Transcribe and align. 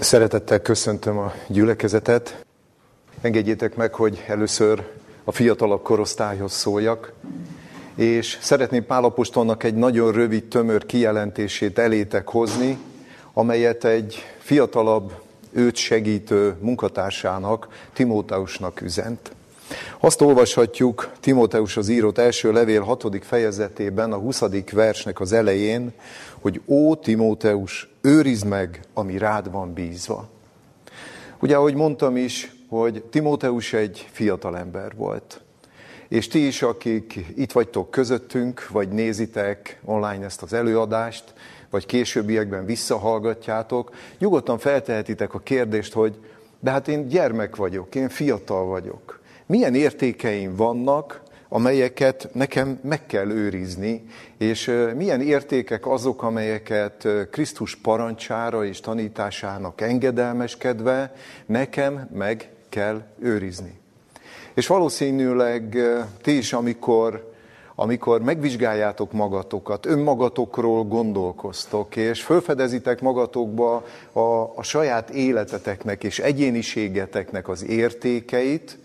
Szeretettel 0.00 0.60
köszöntöm 0.60 1.18
a 1.18 1.32
gyülekezetet. 1.46 2.44
Engedjétek 3.20 3.76
meg, 3.76 3.94
hogy 3.94 4.24
először 4.28 4.82
a 5.24 5.32
fiatalabb 5.32 5.82
korosztályhoz 5.82 6.52
szóljak, 6.52 7.12
és 7.94 8.38
szeretném 8.40 8.86
Pálapostolnak 8.86 9.62
egy 9.62 9.74
nagyon 9.74 10.12
rövid, 10.12 10.44
tömör 10.44 10.86
kijelentését 10.86 11.78
elétek 11.78 12.28
hozni, 12.28 12.78
amelyet 13.32 13.84
egy 13.84 14.24
fiatalabb, 14.38 15.12
őt 15.52 15.76
segítő 15.76 16.56
munkatársának, 16.60 17.68
Timóteusnak 17.92 18.80
üzent. 18.80 19.30
Azt 19.98 20.20
olvashatjuk 20.20 21.10
Timóteushoz 21.20 21.88
írott 21.88 22.18
első 22.18 22.52
levél 22.52 22.82
hatodik 22.82 23.22
fejezetében, 23.22 24.12
a 24.12 24.16
20. 24.16 24.42
versnek 24.72 25.20
az 25.20 25.32
elején, 25.32 25.92
hogy 26.40 26.60
ó 26.66 26.94
Timóteus, 26.94 27.89
őrizd 28.00 28.46
meg, 28.46 28.80
ami 28.94 29.18
rád 29.18 29.50
van 29.50 29.72
bízva. 29.72 30.28
Ugye, 31.40 31.56
ahogy 31.56 31.74
mondtam 31.74 32.16
is, 32.16 32.54
hogy 32.68 33.04
Timóteus 33.10 33.72
egy 33.72 34.08
fiatal 34.12 34.58
ember 34.58 34.94
volt. 34.96 35.40
És 36.08 36.28
ti 36.28 36.46
is, 36.46 36.62
akik 36.62 37.24
itt 37.36 37.52
vagytok 37.52 37.90
közöttünk, 37.90 38.68
vagy 38.68 38.88
nézitek 38.88 39.80
online 39.84 40.24
ezt 40.24 40.42
az 40.42 40.52
előadást, 40.52 41.34
vagy 41.70 41.86
későbbiekben 41.86 42.64
visszahallgatjátok, 42.64 43.94
nyugodtan 44.18 44.58
feltehetitek 44.58 45.34
a 45.34 45.38
kérdést, 45.38 45.92
hogy 45.92 46.18
de 46.60 46.70
hát 46.70 46.88
én 46.88 47.08
gyermek 47.08 47.56
vagyok, 47.56 47.94
én 47.94 48.08
fiatal 48.08 48.64
vagyok 48.64 49.20
milyen 49.50 49.74
értékeim 49.74 50.56
vannak, 50.56 51.22
amelyeket 51.52 52.28
nekem 52.32 52.78
meg 52.82 53.06
kell 53.06 53.30
őrizni, 53.30 54.04
és 54.38 54.72
milyen 54.96 55.20
értékek 55.20 55.86
azok, 55.86 56.22
amelyeket 56.22 57.08
Krisztus 57.30 57.76
parancsára 57.76 58.64
és 58.64 58.80
tanításának 58.80 59.80
engedelmeskedve 59.80 61.14
nekem 61.46 62.08
meg 62.12 62.50
kell 62.68 63.02
őrizni. 63.18 63.78
És 64.54 64.66
valószínűleg 64.66 65.76
ti 66.22 66.36
is, 66.36 66.52
amikor, 66.52 67.32
amikor 67.74 68.22
megvizsgáljátok 68.22 69.12
magatokat, 69.12 69.86
önmagatokról 69.86 70.84
gondolkoztok, 70.84 71.96
és 71.96 72.22
felfedezitek 72.22 73.00
magatokba 73.00 73.84
a, 74.12 74.20
a 74.54 74.62
saját 74.62 75.10
életeteknek 75.10 76.04
és 76.04 76.18
egyéniségeteknek 76.18 77.48
az 77.48 77.64
értékeit, 77.64 78.78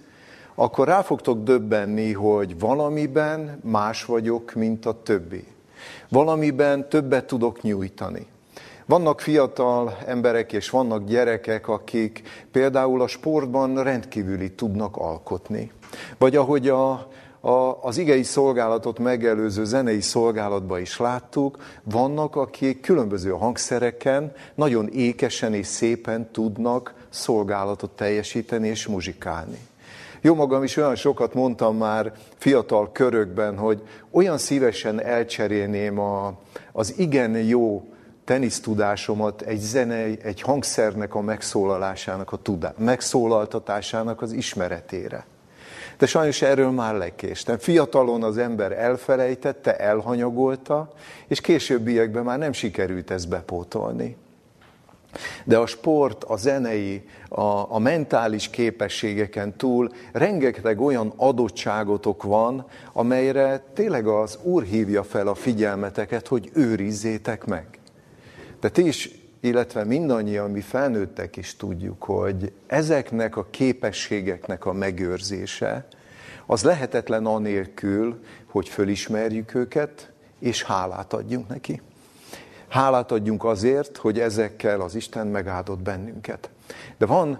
akkor 0.55 0.87
rá 0.87 1.01
fogtok 1.01 1.43
döbbenni, 1.43 2.13
hogy 2.13 2.59
valamiben 2.59 3.59
más 3.63 4.05
vagyok, 4.05 4.53
mint 4.53 4.85
a 4.85 5.01
többi. 5.03 5.47
Valamiben 6.09 6.89
többet 6.89 7.25
tudok 7.25 7.61
nyújtani. 7.61 8.27
Vannak 8.85 9.21
fiatal 9.21 9.97
emberek 10.05 10.53
és 10.53 10.69
vannak 10.69 11.05
gyerekek, 11.05 11.67
akik 11.67 12.21
például 12.51 13.01
a 13.01 13.07
sportban 13.07 13.83
rendkívüli 13.83 14.51
tudnak 14.51 14.97
alkotni. 14.97 15.71
Vagy 16.17 16.35
ahogy 16.35 16.69
a, 16.69 16.91
a, 17.39 17.79
az 17.81 17.97
igei 17.97 18.23
szolgálatot 18.23 18.99
megelőző 18.99 19.63
zenei 19.63 20.01
szolgálatban 20.01 20.79
is 20.79 20.97
láttuk, 20.97 21.57
vannak, 21.83 22.35
akik 22.35 22.81
különböző 22.81 23.29
hangszereken 23.29 24.33
nagyon 24.55 24.89
ékesen 24.89 25.53
és 25.53 25.67
szépen 25.67 26.31
tudnak 26.31 26.93
szolgálatot 27.09 27.91
teljesíteni 27.91 28.67
és 28.67 28.87
muzsikálni. 28.87 29.57
Jó 30.25 30.35
magam 30.35 30.63
is 30.63 30.77
olyan 30.77 30.95
sokat 30.95 31.33
mondtam 31.33 31.77
már 31.77 32.11
fiatal 32.37 32.91
körökben, 32.91 33.57
hogy 33.57 33.81
olyan 34.11 34.37
szívesen 34.37 35.01
elcserélném 35.01 35.99
a, 35.99 36.33
az 36.71 36.93
igen 36.97 37.37
jó 37.37 37.89
tenisztudásomat 38.23 39.41
egy 39.41 39.59
zene, 39.59 40.03
egy 40.03 40.41
hangszernek 40.41 41.15
a 41.15 41.21
megszólalásának, 41.21 42.31
a 42.31 42.37
tudá, 42.37 42.73
megszólaltatásának 42.77 44.21
az 44.21 44.31
ismeretére. 44.31 45.25
De 45.97 46.05
sajnos 46.05 46.41
erről 46.41 46.71
már 46.71 46.95
lekéstem. 46.95 47.57
Fiatalon 47.57 48.23
az 48.23 48.37
ember 48.37 48.71
elfelejtette, 48.71 49.75
elhanyagolta, 49.77 50.93
és 51.27 51.41
későbbiekben 51.41 52.23
már 52.23 52.37
nem 52.37 52.51
sikerült 52.51 53.11
ezt 53.11 53.29
bepótolni. 53.29 54.17
De 55.43 55.57
a 55.57 55.65
sport, 55.65 56.23
a 56.23 56.37
zenei, 56.37 57.03
a, 57.29 57.73
a 57.73 57.79
mentális 57.79 58.49
képességeken 58.49 59.57
túl 59.57 59.89
rengeteg 60.11 60.81
olyan 60.81 61.13
adottságotok 61.15 62.23
van, 62.23 62.65
amelyre 62.93 63.63
tényleg 63.73 64.07
az 64.07 64.39
Úr 64.43 64.63
hívja 64.63 65.03
fel 65.03 65.27
a 65.27 65.35
figyelmeteket, 65.35 66.27
hogy 66.27 66.49
őrizzétek 66.53 67.45
meg. 67.45 67.67
De 68.59 68.69
ti 68.69 68.87
is, 68.87 69.09
illetve 69.39 69.83
mindannyian 69.83 70.51
mi 70.51 70.61
felnőttek 70.61 71.37
is 71.37 71.55
tudjuk, 71.55 72.03
hogy 72.03 72.51
ezeknek 72.67 73.37
a 73.37 73.47
képességeknek 73.49 74.65
a 74.65 74.73
megőrzése, 74.73 75.87
az 76.45 76.63
lehetetlen 76.63 77.25
anélkül, 77.25 78.19
hogy 78.45 78.69
fölismerjük 78.69 79.53
őket, 79.53 80.11
és 80.39 80.63
hálát 80.63 81.13
adjunk 81.13 81.47
neki. 81.47 81.81
Hálát 82.75 83.11
adjunk 83.11 83.43
azért, 83.43 83.97
hogy 83.97 84.19
ezekkel 84.19 84.81
az 84.81 84.95
Isten 84.95 85.27
megáldott 85.27 85.79
bennünket. 85.79 86.49
De 86.97 87.05
van 87.05 87.39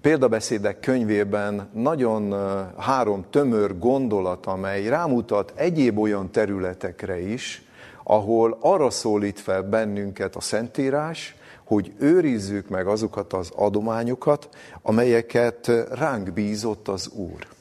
példabeszédek 0.00 0.80
könyvében 0.80 1.70
nagyon 1.72 2.34
három 2.76 3.24
tömör 3.30 3.78
gondolat, 3.78 4.46
amely 4.46 4.88
rámutat 4.88 5.52
egyéb 5.56 5.98
olyan 5.98 6.30
területekre 6.30 7.20
is, 7.20 7.62
ahol 8.04 8.58
arra 8.60 8.90
szólít 8.90 9.40
fel 9.40 9.62
bennünket 9.62 10.36
a 10.36 10.40
Szentírás, 10.40 11.36
hogy 11.64 11.92
őrizzük 11.98 12.68
meg 12.68 12.86
azokat 12.86 13.32
az 13.32 13.50
adományokat, 13.56 14.48
amelyeket 14.82 15.72
ránk 15.90 16.32
bízott 16.32 16.88
az 16.88 17.08
Úr. 17.08 17.57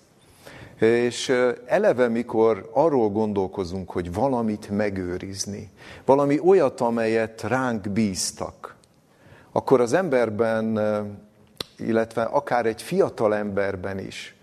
És 0.80 1.34
eleve, 1.66 2.08
mikor 2.08 2.70
arról 2.74 3.10
gondolkozunk, 3.10 3.92
hogy 3.92 4.14
valamit 4.14 4.70
megőrizni, 4.70 5.70
valami 6.06 6.40
olyat, 6.40 6.82
amelyet 6.82 7.42
ránk 7.42 7.90
bíztak, 7.90 8.76
akkor 9.52 9.82
az 9.82 9.94
emberben, 9.94 10.80
illetve 11.78 12.24
akár 12.24 12.66
egy 12.66 12.82
fiatal 12.82 13.36
emberben 13.36 14.00
is 14.00 14.36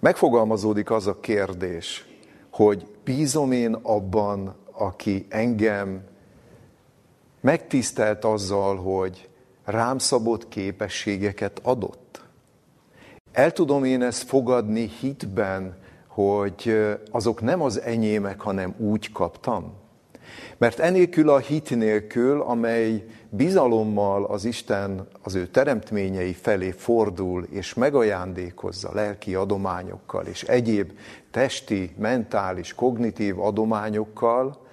megfogalmazódik 0.00 0.90
az 0.90 1.06
a 1.06 1.20
kérdés, 1.20 2.06
hogy 2.50 2.86
bízom 3.04 3.52
én 3.52 3.74
abban, 3.74 4.54
aki 4.72 5.26
engem 5.28 6.02
megtisztelt 7.40 8.24
azzal, 8.24 8.76
hogy 8.76 9.28
rám 9.64 9.98
szabott 9.98 10.48
képességeket 10.48 11.60
adott. 11.62 12.25
El 13.36 13.52
tudom 13.52 13.84
én 13.84 14.02
ezt 14.02 14.22
fogadni 14.22 14.90
hitben, 15.00 15.76
hogy 16.06 16.76
azok 17.10 17.40
nem 17.40 17.62
az 17.62 17.80
enyémek, 17.80 18.40
hanem 18.40 18.74
úgy 18.78 19.12
kaptam. 19.12 19.72
Mert 20.56 20.78
enélkül 20.78 21.30
a 21.30 21.38
hit 21.38 21.76
nélkül, 21.76 22.40
amely 22.40 23.04
bizalommal 23.30 24.24
az 24.24 24.44
Isten 24.44 25.08
az 25.22 25.34
ő 25.34 25.46
teremtményei 25.46 26.32
felé 26.32 26.70
fordul, 26.70 27.46
és 27.50 27.74
megajándékozza 27.74 28.90
lelki 28.94 29.34
adományokkal, 29.34 30.26
és 30.26 30.42
egyéb 30.42 30.92
testi, 31.30 31.94
mentális, 31.98 32.74
kognitív 32.74 33.40
adományokkal, 33.40 34.65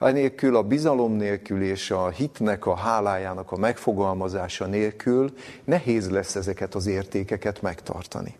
Enélkül 0.00 0.56
a 0.56 0.62
bizalom 0.62 1.12
nélkül 1.12 1.62
és 1.62 1.90
a 1.90 2.08
hitnek, 2.08 2.66
a 2.66 2.74
hálájának 2.74 3.52
a 3.52 3.56
megfogalmazása 3.56 4.66
nélkül 4.66 5.32
nehéz 5.64 6.10
lesz 6.10 6.34
ezeket 6.34 6.74
az 6.74 6.86
értékeket 6.86 7.62
megtartani. 7.62 8.36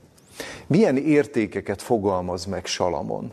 Milyen 0.67 0.97
értékeket 0.97 1.83
fogalmaz 1.83 2.45
meg 2.45 2.67
Salamon? 2.67 3.33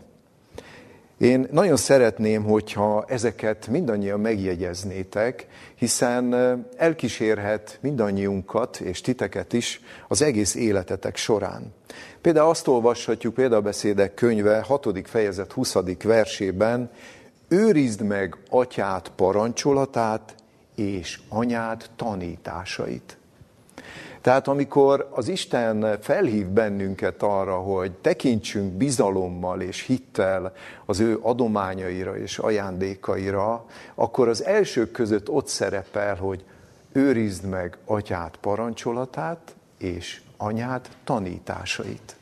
Én 1.17 1.47
nagyon 1.51 1.75
szeretném, 1.75 2.43
hogyha 2.43 3.05
ezeket 3.07 3.67
mindannyian 3.67 4.19
megjegyeznétek, 4.19 5.47
hiszen 5.75 6.35
elkísérhet 6.77 7.77
mindannyiunkat, 7.81 8.79
és 8.79 9.01
titeket 9.01 9.53
is 9.53 9.81
az 10.07 10.21
egész 10.21 10.55
életetek 10.55 11.15
során. 11.15 11.73
Például 12.21 12.49
azt 12.49 12.67
olvashatjuk 12.67 13.33
példabeszédek 13.33 14.13
könyve 14.13 14.61
6. 14.61 15.07
fejezet 15.07 15.51
20. 15.51 15.75
versében, 16.03 16.91
őrizd 17.47 18.01
meg 18.01 18.37
atyát 18.49 19.11
parancsolatát 19.15 20.35
és 20.75 21.19
anyád 21.29 21.89
tanításait. 21.95 23.17
Tehát 24.21 24.47
amikor 24.47 25.09
az 25.11 25.27
Isten 25.27 25.97
felhív 26.01 26.47
bennünket 26.47 27.23
arra, 27.23 27.55
hogy 27.55 27.91
tekintsünk 27.91 28.73
bizalommal 28.73 29.61
és 29.61 29.81
hittel 29.81 30.53
az 30.85 30.99
ő 30.99 31.19
adományaira 31.21 32.17
és 32.17 32.37
ajándékaira, 32.37 33.65
akkor 33.95 34.27
az 34.27 34.43
elsők 34.43 34.91
között 34.91 35.29
ott 35.29 35.47
szerepel, 35.47 36.15
hogy 36.15 36.43
őrizd 36.91 37.45
meg 37.45 37.77
atyát 37.85 38.37
parancsolatát 38.41 39.55
és 39.77 40.21
anyád 40.37 40.87
tanításait. 41.03 42.15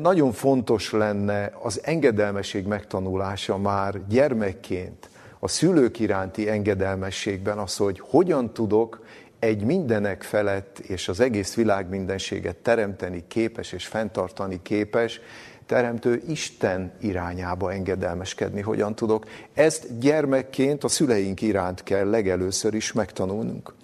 Nagyon 0.00 0.32
fontos 0.32 0.92
lenne 0.92 1.52
az 1.62 1.80
engedelmesség 1.84 2.66
megtanulása 2.66 3.58
már 3.58 4.06
gyermekként, 4.08 5.08
a 5.38 5.48
szülők 5.48 5.98
iránti 5.98 6.48
engedelmességben 6.48 7.58
az, 7.58 7.76
hogy 7.76 8.00
hogyan 8.00 8.52
tudok 8.52 9.04
egy 9.38 9.64
mindenek 9.64 10.22
felett 10.22 10.78
és 10.78 11.08
az 11.08 11.20
egész 11.20 11.54
világ 11.54 11.88
mindenséget 11.88 12.56
teremteni 12.56 13.24
képes 13.28 13.72
és 13.72 13.86
fenntartani 13.86 14.60
képes, 14.62 15.20
teremtő 15.66 16.22
Isten 16.28 16.92
irányába 17.00 17.72
engedelmeskedni, 17.72 18.60
hogyan 18.60 18.94
tudok. 18.94 19.24
Ezt 19.54 19.98
gyermekként 19.98 20.84
a 20.84 20.88
szüleink 20.88 21.42
iránt 21.42 21.82
kell 21.82 22.10
legelőször 22.10 22.74
is 22.74 22.92
megtanulnunk. 22.92 23.74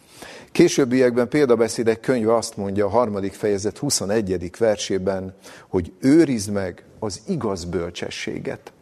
Későbbiekben 0.52 1.28
példabeszédek 1.28 2.00
könyve 2.00 2.34
azt 2.34 2.56
mondja 2.56 2.86
a 2.86 2.88
harmadik 2.88 3.32
fejezet 3.32 3.78
21. 3.78 4.50
versében, 4.58 5.34
hogy 5.68 5.92
őrizd 6.00 6.50
meg 6.50 6.84
az 6.98 7.22
igaz 7.26 7.64
bölcsességet. 7.64 8.72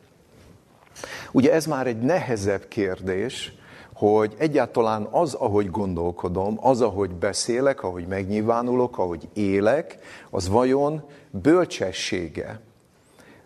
Ugye 1.33 1.53
ez 1.53 1.67
már 1.67 1.87
egy 1.87 1.99
nehezebb 1.99 2.69
kérdés, 2.69 3.53
hogy 3.95 4.35
egyáltalán 4.39 5.09
az, 5.11 5.35
ahogy 5.35 5.71
gondolkodom, 5.71 6.59
az, 6.61 6.81
ahogy 6.81 7.11
beszélek, 7.11 7.83
ahogy 7.83 8.07
megnyilvánulok, 8.07 8.99
ahogy 8.99 9.29
élek, 9.33 9.99
az 10.31 10.49
vajon 10.49 11.03
bölcsessége? 11.31 12.61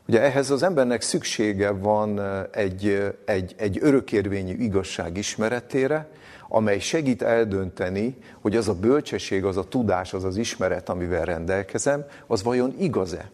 Ugye 0.09 0.21
ehhez 0.21 0.51
az 0.51 0.63
embernek 0.63 1.03
szüksége 1.03 1.71
van 1.71 2.21
egy, 2.51 3.13
egy, 3.25 3.55
egy 3.59 3.79
örökérvényű 3.81 4.55
igazság 4.55 5.17
ismeretére, 5.17 6.09
amely 6.55 6.79
segít 6.79 7.23
eldönteni, 7.23 8.17
hogy 8.41 8.57
az 8.57 8.69
a 8.69 8.75
bölcsesség, 8.75 9.45
az 9.45 9.57
a 9.57 9.69
tudás, 9.69 10.13
az 10.15 10.25
az 10.25 10.37
ismeret, 10.37 10.89
amivel 10.89 11.25
rendelkezem, 11.25 12.05
az 12.27 12.43
vajon 12.43 12.75
igaz-e? 12.79 13.31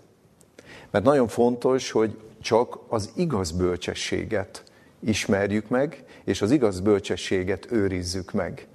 Mert 0.90 1.04
nagyon 1.04 1.28
fontos, 1.28 1.90
hogy 1.90 2.18
csak 2.40 2.78
az 2.88 3.10
igaz 3.16 3.50
bölcsességet 3.50 4.62
ismerjük 5.00 5.68
meg, 5.68 6.04
és 6.24 6.42
az 6.42 6.50
igaz 6.50 6.80
bölcsességet 6.80 7.72
őrizzük 7.72 8.32
meg. 8.32 8.66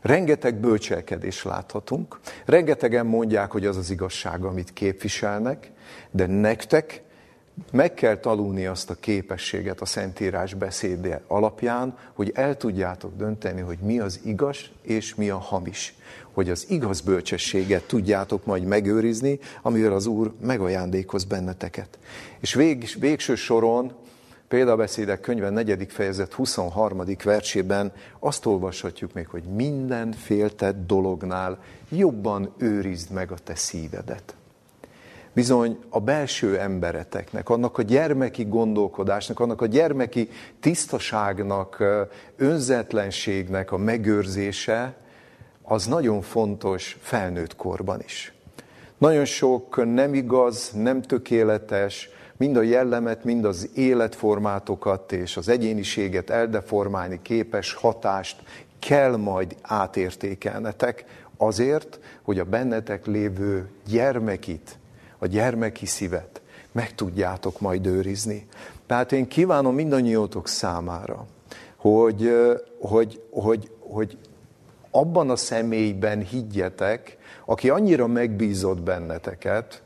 Rengeteg 0.00 0.54
bölcselkedés 0.54 1.42
láthatunk, 1.44 2.20
rengetegen 2.44 3.06
mondják, 3.06 3.50
hogy 3.50 3.66
az 3.66 3.76
az 3.76 3.90
igazság, 3.90 4.44
amit 4.44 4.72
képviselnek, 4.72 5.70
de 6.10 6.26
nektek 6.26 7.02
meg 7.72 7.94
kell 7.94 8.16
tanulni 8.16 8.66
azt 8.66 8.90
a 8.90 8.94
képességet 8.94 9.80
a 9.80 9.84
Szentírás 9.84 10.54
beszéde 10.54 11.22
alapján, 11.26 11.96
hogy 12.12 12.32
el 12.34 12.56
tudjátok 12.56 13.16
dönteni, 13.16 13.60
hogy 13.60 13.78
mi 13.78 13.98
az 13.98 14.20
igaz 14.24 14.58
és 14.82 15.14
mi 15.14 15.30
a 15.30 15.38
hamis. 15.38 15.94
Hogy 16.32 16.50
az 16.50 16.64
igaz 16.68 17.00
bölcsességet 17.00 17.86
tudjátok 17.86 18.44
majd 18.44 18.64
megőrizni, 18.64 19.38
amivel 19.62 19.92
az 19.92 20.06
Úr 20.06 20.32
megajándékoz 20.40 21.24
benneteket. 21.24 21.98
És 22.40 22.54
vég, 22.54 22.88
végső 22.98 23.34
soron 23.34 23.92
Példabeszédek 24.48 25.20
könyve 25.20 25.50
4. 25.50 25.86
fejezet 25.88 26.32
23. 26.32 27.02
versében 27.24 27.92
azt 28.18 28.46
olvashatjuk 28.46 29.12
még, 29.12 29.26
hogy 29.26 29.42
minden 29.42 30.12
féltett 30.12 30.86
dolognál 30.86 31.58
jobban 31.88 32.54
őrizd 32.58 33.10
meg 33.10 33.30
a 33.30 33.38
te 33.44 33.54
szívedet 33.54 34.37
bizony 35.38 35.78
a 35.88 36.00
belső 36.00 36.58
embereteknek, 36.58 37.48
annak 37.48 37.78
a 37.78 37.82
gyermeki 37.82 38.44
gondolkodásnak, 38.44 39.40
annak 39.40 39.60
a 39.60 39.66
gyermeki 39.66 40.28
tisztaságnak, 40.60 41.84
önzetlenségnek 42.36 43.72
a 43.72 43.76
megőrzése, 43.76 44.94
az 45.62 45.86
nagyon 45.86 46.22
fontos 46.22 46.96
felnőtt 47.00 47.56
korban 47.56 48.00
is. 48.04 48.32
Nagyon 48.98 49.24
sok 49.24 49.94
nem 49.94 50.14
igaz, 50.14 50.70
nem 50.74 51.02
tökéletes, 51.02 52.10
mind 52.36 52.56
a 52.56 52.62
jellemet, 52.62 53.24
mind 53.24 53.44
az 53.44 53.70
életformátokat 53.74 55.12
és 55.12 55.36
az 55.36 55.48
egyéniséget 55.48 56.30
eldeformálni 56.30 57.18
képes 57.22 57.72
hatást 57.72 58.36
kell 58.78 59.16
majd 59.16 59.56
átértékelnetek 59.62 61.04
azért, 61.36 62.00
hogy 62.22 62.38
a 62.38 62.44
bennetek 62.44 63.06
lévő 63.06 63.68
gyermekit 63.86 64.77
a 65.18 65.26
gyermeki 65.26 65.86
szívet 65.86 66.40
meg 66.72 66.94
tudjátok 66.94 67.60
majd 67.60 67.86
őrizni. 67.86 68.46
Tehát 68.86 69.12
én 69.12 69.28
kívánom 69.28 69.74
mindannyiótok 69.74 70.48
számára, 70.48 71.26
hogy, 71.76 72.32
hogy, 72.80 73.22
hogy, 73.30 73.70
hogy 73.78 74.18
abban 74.90 75.30
a 75.30 75.36
személyben 75.36 76.22
higgyetek, 76.22 77.16
aki 77.44 77.70
annyira 77.70 78.06
megbízott 78.06 78.80
benneteket, 78.80 79.82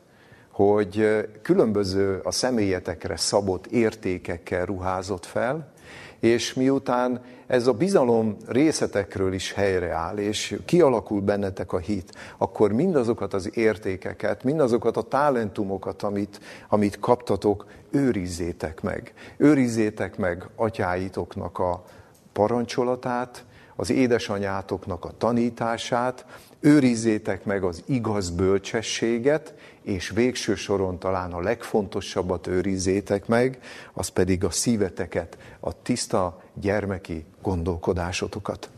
hogy 0.51 1.27
különböző 1.43 2.21
a 2.25 2.31
személyetekre 2.31 3.17
szabott 3.17 3.67
értékekkel 3.67 4.65
ruházott 4.65 5.27
fel, 5.27 5.73
és 6.21 6.55
miután 6.55 7.21
ez 7.53 7.67
a 7.67 7.73
bizalom 7.73 8.37
részletekről 8.47 9.33
is 9.33 9.53
helyreáll, 9.53 10.17
és 10.17 10.59
kialakul 10.65 11.21
bennetek 11.21 11.73
a 11.73 11.79
hit, 11.79 12.13
akkor 12.39 12.73
mindazokat 12.73 13.35
az 13.35 13.57
értékeket, 13.57 14.45
mindazokat 14.45 14.97
a 14.97 15.03
talentumokat, 15.03 16.03
amit, 16.03 16.41
amit 16.69 16.99
kaptatok, 16.99 17.67
őrizzétek 17.91 18.81
meg. 18.81 19.13
Őrizzétek 19.37 20.17
meg 20.17 20.49
atyáitoknak 20.57 21.59
a 21.59 21.85
parancsolatát, 22.33 23.45
az 23.77 23.91
édesanyátoknak 23.91 25.05
a 25.05 25.13
tanítását, 25.19 26.27
őrizzétek 26.61 27.45
meg 27.45 27.63
az 27.63 27.83
igaz 27.87 28.31
bölcsességet, 28.31 29.55
és 29.83 30.11
végső 30.11 30.55
soron 30.55 30.99
talán 30.99 31.33
a 31.33 31.41
legfontosabbat 31.41 32.47
őrizzétek 32.47 33.27
meg, 33.27 33.59
az 33.93 34.09
pedig 34.09 34.45
a 34.45 34.51
szíveteket, 34.51 35.39
a 35.61 35.83
tiszta 35.83 36.43
gyermeki 36.55 37.25
gondolkodásotokat. 37.43 38.69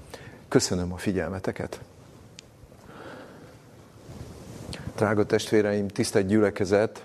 Köszönöm 0.48 0.92
a 0.92 0.96
figyelmeteket! 0.96 1.80
Drága 4.96 5.26
testvéreim, 5.26 5.88
tisztelt 5.88 6.26
gyülekezet! 6.26 7.04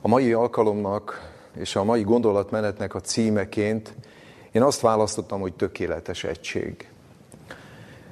A 0.00 0.08
mai 0.08 0.32
alkalomnak 0.32 1.30
és 1.54 1.76
a 1.76 1.84
mai 1.84 2.02
gondolatmenetnek 2.02 2.94
a 2.94 3.00
címeként 3.00 3.94
én 4.52 4.62
azt 4.62 4.80
választottam, 4.80 5.40
hogy 5.40 5.52
tökéletes 5.52 6.24
egység. 6.24 6.88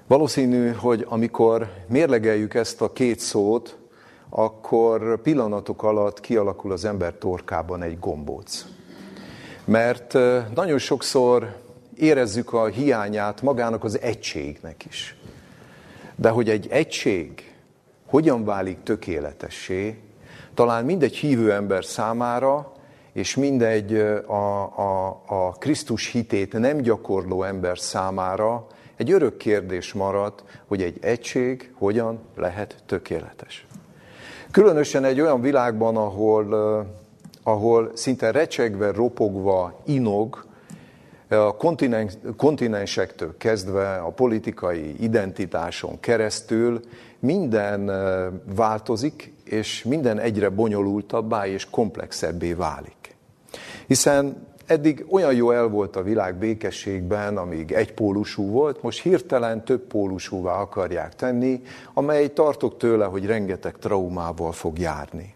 Valószínű, 0.06 0.72
hogy 0.72 1.06
amikor 1.08 1.72
mérlegeljük 1.86 2.54
ezt 2.54 2.80
a 2.80 2.92
két 2.92 3.18
szót, 3.18 3.78
akkor 4.28 5.20
pillanatok 5.22 5.82
alatt 5.82 6.20
kialakul 6.20 6.72
az 6.72 6.84
ember 6.84 7.14
torkában 7.14 7.82
egy 7.82 7.98
gombóc. 7.98 8.64
Mert 9.64 10.12
nagyon 10.54 10.78
sokszor 10.78 11.56
érezzük 12.00 12.52
a 12.52 12.66
hiányát 12.66 13.42
magának 13.42 13.84
az 13.84 14.00
egységnek 14.00 14.84
is. 14.84 15.16
De 16.16 16.28
hogy 16.28 16.48
egy 16.48 16.66
egység 16.70 17.54
hogyan 18.06 18.44
válik 18.44 18.82
tökéletessé, 18.82 19.98
talán 20.54 20.84
mindegy 20.84 21.16
hívő 21.16 21.52
ember 21.52 21.84
számára, 21.84 22.72
és 23.12 23.36
mindegy 23.36 23.94
a, 24.26 24.62
a, 24.78 25.22
a 25.26 25.50
Krisztus 25.58 26.06
hitét 26.06 26.52
nem 26.52 26.76
gyakorló 26.80 27.42
ember 27.42 27.78
számára 27.78 28.66
egy 28.96 29.12
örök 29.12 29.36
kérdés 29.36 29.92
maradt, 29.92 30.44
hogy 30.66 30.82
egy 30.82 30.98
egység 31.00 31.72
hogyan 31.78 32.18
lehet 32.36 32.82
tökéletes. 32.86 33.66
Különösen 34.50 35.04
egy 35.04 35.20
olyan 35.20 35.40
világban, 35.40 35.96
ahol, 35.96 36.86
ahol 37.42 37.90
szinte 37.94 38.30
recsegve, 38.30 38.92
ropogva, 38.92 39.80
inog, 39.84 40.44
a 41.36 41.56
kontinensektől 42.36 43.36
kezdve 43.36 43.96
a 43.96 44.10
politikai 44.10 44.94
identitáson 44.98 46.00
keresztül 46.00 46.80
minden 47.18 47.90
változik, 48.54 49.32
és 49.44 49.84
minden 49.84 50.18
egyre 50.18 50.48
bonyolultabbá 50.48 51.46
és 51.46 51.70
komplexebbé 51.70 52.52
válik. 52.52 53.16
Hiszen 53.86 54.46
eddig 54.66 55.04
olyan 55.08 55.34
jó 55.34 55.50
el 55.50 55.66
volt 55.66 55.96
a 55.96 56.02
világ 56.02 56.34
békességben, 56.34 57.36
amíg 57.36 57.72
egypólusú 57.72 58.50
volt, 58.50 58.82
most 58.82 59.02
hirtelen 59.02 59.64
több 59.64 59.80
pólusúvá 59.80 60.52
akarják 60.52 61.14
tenni, 61.14 61.62
amely 61.94 62.28
tartok 62.28 62.76
tőle, 62.76 63.04
hogy 63.04 63.26
rengeteg 63.26 63.78
traumával 63.78 64.52
fog 64.52 64.78
járni. 64.78 65.34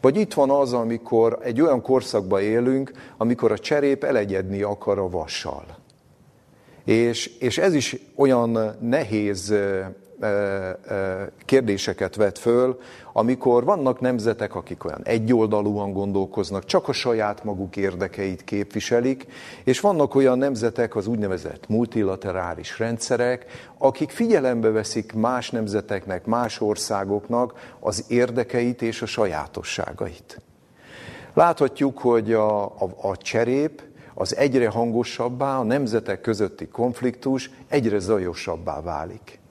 Vagy 0.00 0.16
itt 0.16 0.34
van 0.34 0.50
az, 0.50 0.72
amikor 0.72 1.38
egy 1.42 1.60
olyan 1.60 1.82
korszakban 1.82 2.40
élünk, 2.40 2.92
amikor 3.16 3.52
a 3.52 3.58
cserép 3.58 4.04
elegyedni 4.04 4.62
akar 4.62 4.98
a 4.98 5.08
vassal. 5.08 5.64
És, 6.84 7.26
és 7.26 7.58
ez 7.58 7.74
is 7.74 7.96
olyan 8.16 8.76
nehéz 8.80 9.54
kérdéseket 11.44 12.16
vet 12.16 12.38
föl, 12.38 12.78
amikor 13.12 13.64
vannak 13.64 14.00
nemzetek, 14.00 14.54
akik 14.54 14.84
olyan 14.84 15.00
egyoldalúan 15.04 15.92
gondolkoznak, 15.92 16.64
csak 16.64 16.88
a 16.88 16.92
saját 16.92 17.44
maguk 17.44 17.76
érdekeit 17.76 18.44
képviselik, 18.44 19.26
és 19.64 19.80
vannak 19.80 20.14
olyan 20.14 20.38
nemzetek, 20.38 20.96
az 20.96 21.06
úgynevezett 21.06 21.68
multilaterális 21.68 22.78
rendszerek, 22.78 23.46
akik 23.78 24.10
figyelembe 24.10 24.70
veszik 24.70 25.12
más 25.12 25.50
nemzeteknek, 25.50 26.24
más 26.26 26.60
országoknak 26.60 27.74
az 27.80 28.04
érdekeit 28.08 28.82
és 28.82 29.02
a 29.02 29.06
sajátosságait. 29.06 30.42
Láthatjuk, 31.34 31.98
hogy 31.98 32.32
a, 32.32 32.64
a, 32.64 32.90
a 33.02 33.16
cserép 33.16 33.82
az 34.14 34.36
egyre 34.36 34.68
hangosabbá, 34.68 35.58
a 35.58 35.62
nemzetek 35.62 36.20
közötti 36.20 36.68
konfliktus 36.68 37.50
egyre 37.68 37.98
zajosabbá 37.98 38.80
válik. 38.80 39.42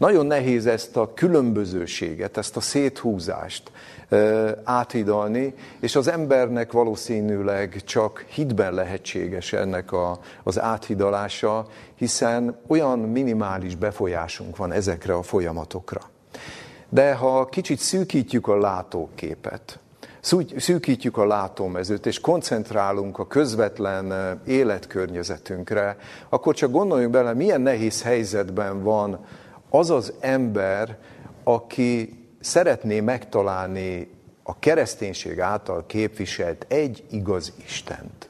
Nagyon 0.00 0.26
nehéz 0.26 0.66
ezt 0.66 0.96
a 0.96 1.14
különbözőséget, 1.14 2.36
ezt 2.36 2.56
a 2.56 2.60
széthúzást 2.60 3.70
áthidalni, 4.64 5.54
és 5.80 5.96
az 5.96 6.08
embernek 6.08 6.72
valószínűleg 6.72 7.82
csak 7.84 8.24
hitben 8.28 8.74
lehetséges 8.74 9.52
ennek 9.52 9.92
a, 9.92 10.18
az 10.42 10.60
áthidalása, 10.60 11.66
hiszen 11.94 12.60
olyan 12.66 12.98
minimális 12.98 13.74
befolyásunk 13.74 14.56
van 14.56 14.72
ezekre 14.72 15.14
a 15.14 15.22
folyamatokra. 15.22 16.00
De 16.88 17.14
ha 17.14 17.44
kicsit 17.44 17.78
szűkítjük 17.78 18.48
a 18.48 18.58
látóképet, 18.58 19.78
szűkítjük 20.56 21.16
a 21.16 21.26
látómezőt, 21.26 22.06
és 22.06 22.20
koncentrálunk 22.20 23.18
a 23.18 23.26
közvetlen 23.26 24.40
életkörnyezetünkre, 24.46 25.96
akkor 26.28 26.54
csak 26.54 26.70
gondoljunk 26.70 27.12
bele, 27.12 27.34
milyen 27.34 27.60
nehéz 27.60 28.02
helyzetben 28.02 28.82
van 28.82 29.18
az 29.70 29.90
az 29.90 30.12
ember, 30.20 30.98
aki 31.44 32.18
szeretné 32.40 33.00
megtalálni 33.00 34.10
a 34.42 34.58
kereszténység 34.58 35.40
által 35.40 35.86
képviselt 35.86 36.66
egy 36.68 37.04
igaz 37.10 37.52
Istent. 37.64 38.28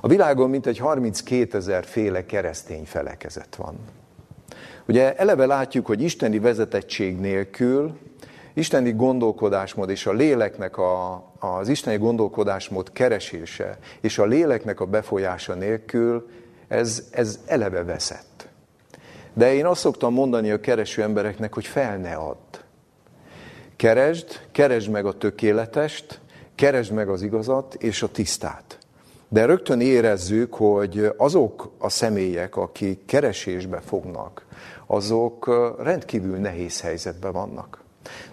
A 0.00 0.08
világon 0.08 0.50
mintegy 0.50 0.78
32 0.78 1.56
ezer 1.56 1.84
féle 1.84 2.26
keresztény 2.26 2.84
felekezet 2.84 3.56
van. 3.56 3.78
Ugye 4.86 5.16
eleve 5.16 5.46
látjuk, 5.46 5.86
hogy 5.86 6.02
isteni 6.02 6.38
vezetettség 6.38 7.18
nélkül, 7.18 7.98
isteni 8.54 8.92
gondolkodásmód 8.92 9.90
és 9.90 10.06
a 10.06 10.12
léleknek 10.12 10.76
a, 10.78 11.14
az 11.38 11.68
isteni 11.68 11.96
gondolkodásmód 11.96 12.92
keresése 12.92 13.78
és 14.00 14.18
a 14.18 14.24
léleknek 14.24 14.80
a 14.80 14.86
befolyása 14.86 15.54
nélkül 15.54 16.28
ez, 16.68 17.08
ez 17.10 17.40
eleve 17.46 17.84
veszett. 17.84 18.31
De 19.34 19.54
én 19.54 19.66
azt 19.66 19.80
szoktam 19.80 20.12
mondani 20.12 20.50
a 20.50 20.60
kereső 20.60 21.02
embereknek, 21.02 21.54
hogy 21.54 21.66
fel 21.66 21.96
ne 21.96 22.14
add. 22.14 22.36
Keresd, 23.76 24.40
keresd 24.52 24.90
meg 24.90 25.06
a 25.06 25.12
tökéletest, 25.12 26.20
keresd 26.54 26.92
meg 26.92 27.08
az 27.08 27.22
igazat 27.22 27.74
és 27.74 28.02
a 28.02 28.08
tisztát. 28.08 28.78
De 29.28 29.44
rögtön 29.44 29.80
érezzük, 29.80 30.54
hogy 30.54 31.12
azok 31.16 31.70
a 31.78 31.88
személyek, 31.88 32.56
akik 32.56 33.04
keresésbe 33.04 33.80
fognak, 33.80 34.46
azok 34.86 35.50
rendkívül 35.82 36.36
nehéz 36.36 36.80
helyzetben 36.80 37.32
vannak. 37.32 37.82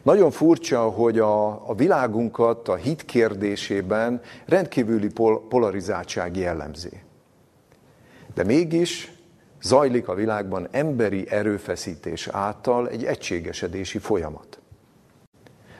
Nagyon 0.02 0.32
furcsa, 0.32 0.82
hogy 0.82 1.20
a, 1.20 1.70
a 1.70 1.76
világunkat 1.76 2.68
a 2.68 2.76
hit 2.76 3.06
kérdésében 3.06 4.22
rendkívüli 4.46 5.08
pol, 5.08 5.48
polarizáltság 5.48 6.38
jellemzi. 6.38 7.02
De 8.34 8.44
mégis 8.44 9.19
zajlik 9.62 10.08
a 10.08 10.14
világban 10.14 10.68
emberi 10.72 11.30
erőfeszítés 11.30 12.28
által 12.28 12.90
egy 12.90 13.06
egységesedési 13.06 13.98
folyamat. 13.98 14.60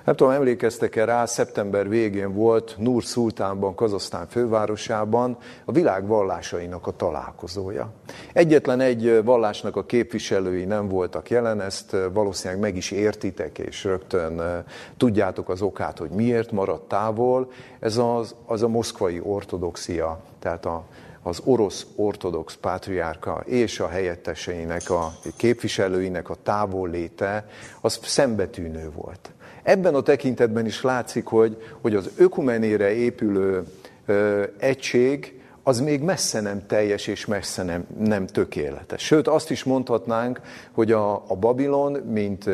Nem 0.10 0.18
tudom, 0.18 0.34
emlékeztek-e 0.34 1.06
rá, 1.06 1.26
szeptember 1.26 1.90
végén 1.90 2.34
volt 2.34 2.76
Nur 2.78 3.04
Szultánban, 3.04 3.76
Kazasztán 3.76 4.28
fővárosában 4.28 5.38
a 5.66 5.72
világ 5.72 6.08
vallásainak 6.08 6.88
a 6.88 6.96
találkozója. 6.96 7.92
Egyetlen 8.34 8.80
egy 8.80 9.24
vallásnak 9.24 9.76
a 9.76 9.86
képviselői 9.86 10.66
nem 10.66 10.88
voltak 10.88 11.30
jelen, 11.30 11.62
ezt 11.62 11.96
valószínűleg 12.14 12.62
meg 12.62 12.76
is 12.76 12.92
értitek, 12.92 13.58
és 13.58 13.84
rögtön 13.84 14.64
tudjátok 14.98 15.50
az 15.50 15.62
okát, 15.62 15.98
hogy 15.98 16.10
miért 16.10 16.52
maradt 16.52 16.88
távol. 16.88 17.52
Ez 17.80 17.98
az, 17.98 18.36
az 18.46 18.64
a 18.64 18.68
moszkvai 18.68 19.20
ortodoxia, 19.24 20.20
tehát 20.40 20.66
a, 20.66 20.84
az 21.30 21.42
orosz 21.44 21.86
ortodox 21.96 22.56
pátriárka 22.56 23.44
és 23.46 23.80
a 23.80 23.88
helyetteseinek, 23.88 24.90
a 24.90 25.14
képviselőinek 25.38 26.30
a 26.30 26.38
távolléte, 26.44 27.50
az 27.82 28.00
szembetűnő 28.04 28.92
volt. 28.96 29.32
Ebben 29.64 29.96
a 29.96 30.02
tekintetben 30.02 30.66
is 30.66 30.82
látszik, 30.82 31.26
hogy, 31.26 31.58
hogy 31.82 31.96
az 31.96 32.10
ökumenére 32.18 32.94
épülő 32.94 33.64
ö, 34.06 34.44
egység 34.58 35.40
az 35.64 35.80
még 35.80 36.02
messze 36.02 36.42
nem 36.42 36.66
teljes 36.68 37.08
és 37.08 37.26
messze 37.26 37.64
nem, 37.64 37.88
nem 38.00 38.28
tökéletes. 38.28 39.04
Sőt, 39.04 39.28
azt 39.28 39.52
is 39.52 39.64
mondhatnánk, 39.64 40.42
hogy 40.72 40.92
a, 40.92 41.14
a 41.14 41.36
Babilon, 41.36 41.92
mint, 41.92 42.46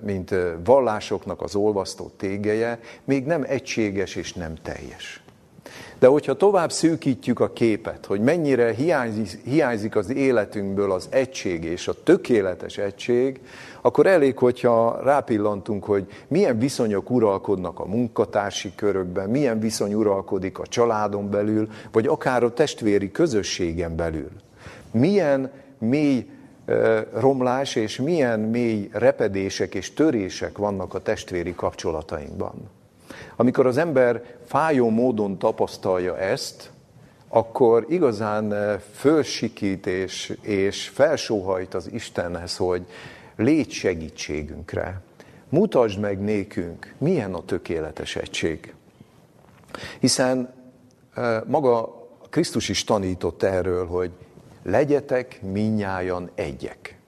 mint 0.00 0.34
vallásoknak 0.64 1.42
az 1.42 1.54
olvasztó 1.54 2.10
tégeje, 2.16 2.80
még 3.04 3.24
nem 3.24 3.44
egységes 3.46 4.14
és 4.14 4.32
nem 4.32 4.54
teljes. 4.62 5.22
De 5.98 6.06
hogyha 6.06 6.34
tovább 6.34 6.72
szűkítjük 6.72 7.40
a 7.40 7.52
képet, 7.52 8.06
hogy 8.06 8.20
mennyire 8.20 8.72
hiányzik, 8.72 9.40
hiányzik 9.44 9.96
az 9.96 10.10
életünkből 10.10 10.92
az 10.92 11.06
egység 11.10 11.64
és 11.64 11.88
a 11.88 12.02
tökéletes 12.02 12.78
egység, 12.78 13.40
akkor 13.80 14.06
elég, 14.06 14.38
hogyha 14.38 15.00
rápillantunk, 15.02 15.84
hogy 15.84 16.06
milyen 16.28 16.58
viszonyok 16.58 17.10
uralkodnak 17.10 17.80
a 17.80 17.86
munkatársi 17.86 18.72
körökben, 18.74 19.30
milyen 19.30 19.60
viszony 19.60 19.94
uralkodik 19.94 20.58
a 20.58 20.66
családon 20.66 21.30
belül, 21.30 21.68
vagy 21.92 22.06
akár 22.06 22.42
a 22.42 22.52
testvéri 22.52 23.10
közösségen 23.10 23.96
belül. 23.96 24.30
Milyen 24.90 25.50
mély 25.78 26.26
romlás 27.12 27.76
és 27.76 27.96
milyen 27.96 28.40
mély 28.40 28.88
repedések 28.92 29.74
és 29.74 29.94
törések 29.94 30.58
vannak 30.58 30.94
a 30.94 31.02
testvéri 31.02 31.54
kapcsolatainkban. 31.54 32.77
Amikor 33.40 33.66
az 33.66 33.76
ember 33.76 34.22
fájó 34.46 34.88
módon 34.90 35.38
tapasztalja 35.38 36.18
ezt, 36.18 36.70
akkor 37.28 37.86
igazán 37.88 38.78
fölsikít 38.94 39.86
és, 39.86 40.38
és 40.40 40.88
felsóhajt 40.88 41.74
az 41.74 41.92
Istenhez, 41.92 42.56
hogy 42.56 42.86
légy 43.36 43.70
segítségünkre. 43.70 45.00
Mutasd 45.48 46.00
meg 46.00 46.20
nékünk, 46.20 46.94
milyen 46.98 47.34
a 47.34 47.44
tökéletes 47.44 48.16
egység. 48.16 48.74
Hiszen 50.00 50.54
maga 51.46 52.06
Krisztus 52.30 52.68
is 52.68 52.84
tanított 52.84 53.42
erről, 53.42 53.86
hogy 53.86 54.10
legyetek 54.62 55.42
minnyájan 55.42 56.30
egyek. 56.34 56.98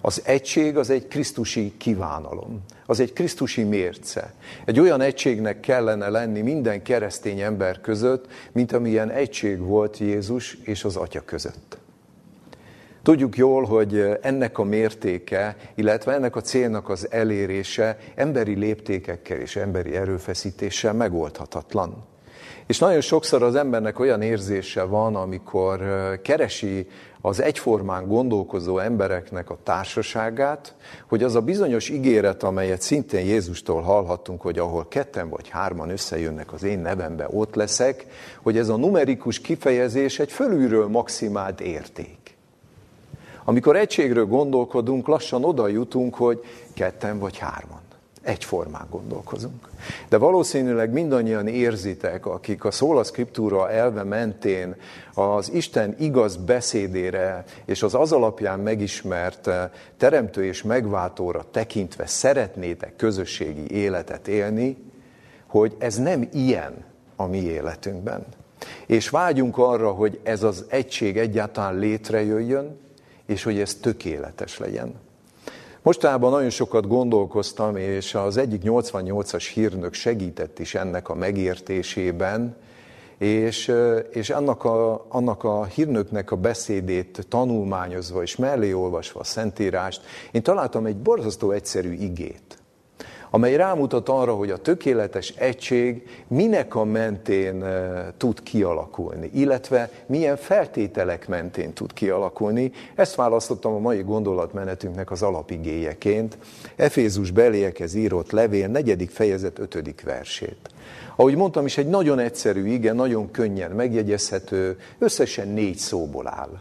Az 0.00 0.22
egység 0.24 0.76
az 0.76 0.90
egy 0.90 1.08
krisztusi 1.08 1.74
kívánalom, 1.76 2.64
az 2.90 3.00
egy 3.00 3.12
krisztusi 3.12 3.62
mérce. 3.62 4.32
Egy 4.64 4.80
olyan 4.80 5.00
egységnek 5.00 5.60
kellene 5.60 6.08
lenni 6.08 6.40
minden 6.40 6.82
keresztény 6.82 7.40
ember 7.40 7.80
között, 7.80 8.26
mint 8.52 8.72
amilyen 8.72 9.10
egység 9.10 9.58
volt 9.58 9.98
Jézus 9.98 10.58
és 10.62 10.84
az 10.84 10.96
Atya 10.96 11.20
között. 11.20 11.78
Tudjuk 13.02 13.36
jól, 13.36 13.64
hogy 13.64 14.18
ennek 14.20 14.58
a 14.58 14.64
mértéke, 14.64 15.56
illetve 15.74 16.12
ennek 16.12 16.36
a 16.36 16.40
célnak 16.40 16.88
az 16.88 17.10
elérése 17.10 17.98
emberi 18.14 18.54
léptékekkel 18.54 19.38
és 19.38 19.56
emberi 19.56 19.96
erőfeszítéssel 19.96 20.92
megoldhatatlan. 20.92 22.04
És 22.66 22.78
nagyon 22.78 23.00
sokszor 23.00 23.42
az 23.42 23.54
embernek 23.54 23.98
olyan 23.98 24.22
érzése 24.22 24.82
van, 24.82 25.16
amikor 25.16 25.82
keresi 26.22 26.88
az 27.20 27.42
egyformán 27.42 28.06
gondolkozó 28.06 28.78
embereknek 28.78 29.50
a 29.50 29.58
társaságát, 29.62 30.74
hogy 31.08 31.22
az 31.22 31.34
a 31.34 31.40
bizonyos 31.40 31.88
ígéret, 31.88 32.42
amelyet 32.42 32.82
szintén 32.82 33.26
Jézustól 33.26 33.82
hallhattunk, 33.82 34.40
hogy 34.40 34.58
ahol 34.58 34.86
ketten 34.88 35.28
vagy 35.28 35.48
hárman 35.48 35.90
összejönnek 35.90 36.52
az 36.52 36.62
én 36.62 36.78
nevembe, 36.78 37.26
ott 37.30 37.54
leszek, 37.54 38.06
hogy 38.42 38.58
ez 38.58 38.68
a 38.68 38.76
numerikus 38.76 39.40
kifejezés 39.40 40.18
egy 40.18 40.32
fölülről 40.32 40.88
maximált 40.88 41.60
érték. 41.60 42.36
Amikor 43.44 43.76
egységről 43.76 44.26
gondolkodunk, 44.26 45.06
lassan 45.06 45.44
oda 45.44 45.68
jutunk, 45.68 46.14
hogy 46.14 46.40
ketten 46.74 47.18
vagy 47.18 47.38
hárman. 47.38 47.80
Egyformán 48.28 48.86
gondolkozunk. 48.90 49.68
De 50.08 50.16
valószínűleg 50.16 50.92
mindannyian 50.92 51.46
érzitek, 51.46 52.26
akik 52.26 52.64
a 52.64 52.70
szóla 52.70 53.04
szkriptúra 53.04 53.70
elve 53.70 54.02
mentén 54.02 54.76
az 55.14 55.52
Isten 55.52 55.94
igaz 55.98 56.36
beszédére 56.36 57.44
és 57.64 57.82
az 57.82 57.94
az 57.94 58.12
alapján 58.12 58.60
megismert 58.60 59.48
teremtő 59.96 60.44
és 60.44 60.62
megváltóra 60.62 61.44
tekintve 61.50 62.06
szeretnétek 62.06 62.96
közösségi 62.96 63.70
életet 63.70 64.28
élni, 64.28 64.76
hogy 65.46 65.76
ez 65.78 65.96
nem 65.96 66.28
ilyen 66.32 66.84
a 67.16 67.26
mi 67.26 67.42
életünkben. 67.42 68.26
És 68.86 69.08
vágyunk 69.08 69.58
arra, 69.58 69.90
hogy 69.90 70.20
ez 70.22 70.42
az 70.42 70.64
egység 70.68 71.18
egyáltalán 71.18 71.78
létrejöjjön, 71.78 72.78
és 73.26 73.42
hogy 73.42 73.60
ez 73.60 73.74
tökéletes 73.74 74.58
legyen. 74.58 75.06
Mostában 75.88 76.30
nagyon 76.30 76.50
sokat 76.50 76.86
gondolkoztam, 76.86 77.76
és 77.76 78.14
az 78.14 78.36
egyik 78.36 78.62
88-as 78.64 79.50
hírnök 79.54 79.94
segített 79.94 80.58
is 80.58 80.74
ennek 80.74 81.08
a 81.08 81.14
megértésében, 81.14 82.56
és, 83.18 83.72
és 84.10 84.30
annak, 84.30 84.64
a, 84.64 85.06
annak 85.08 85.44
a 85.44 85.64
hírnöknek 85.64 86.30
a 86.30 86.36
beszédét 86.36 87.26
tanulmányozva 87.28 88.22
és 88.22 88.36
mellé 88.36 88.72
olvasva 88.72 89.20
a 89.20 89.24
Szentírást, 89.24 90.02
én 90.30 90.42
találtam 90.42 90.86
egy 90.86 90.96
borzasztó 90.96 91.50
egyszerű 91.50 91.92
igét, 91.92 92.58
amely 93.30 93.56
rámutat 93.56 94.08
arra, 94.08 94.34
hogy 94.34 94.50
a 94.50 94.56
tökéletes 94.56 95.28
egység 95.28 96.08
minek 96.26 96.74
a 96.74 96.84
mentén 96.84 97.64
tud 98.16 98.42
kialakulni, 98.42 99.30
illetve 99.34 99.90
milyen 100.06 100.36
feltételek 100.36 101.28
mentén 101.28 101.72
tud 101.72 101.92
kialakulni. 101.92 102.72
Ezt 102.94 103.14
választottam 103.14 103.74
a 103.74 103.78
mai 103.78 104.02
gondolatmenetünknek 104.02 105.10
az 105.10 105.22
alapigéjeként. 105.22 106.38
Efézus 106.76 107.30
beléjekhez 107.30 107.94
írott 107.94 108.30
levél, 108.30 108.68
negyedik 108.68 109.10
fejezet, 109.10 109.58
ötödik 109.58 110.02
versét. 110.02 110.70
Ahogy 111.16 111.36
mondtam 111.36 111.64
is, 111.64 111.78
egy 111.78 111.88
nagyon 111.88 112.18
egyszerű 112.18 112.66
igen, 112.66 112.96
nagyon 112.96 113.30
könnyen 113.30 113.70
megjegyezhető, 113.70 114.78
összesen 114.98 115.48
négy 115.48 115.76
szóból 115.76 116.28
áll. 116.28 116.60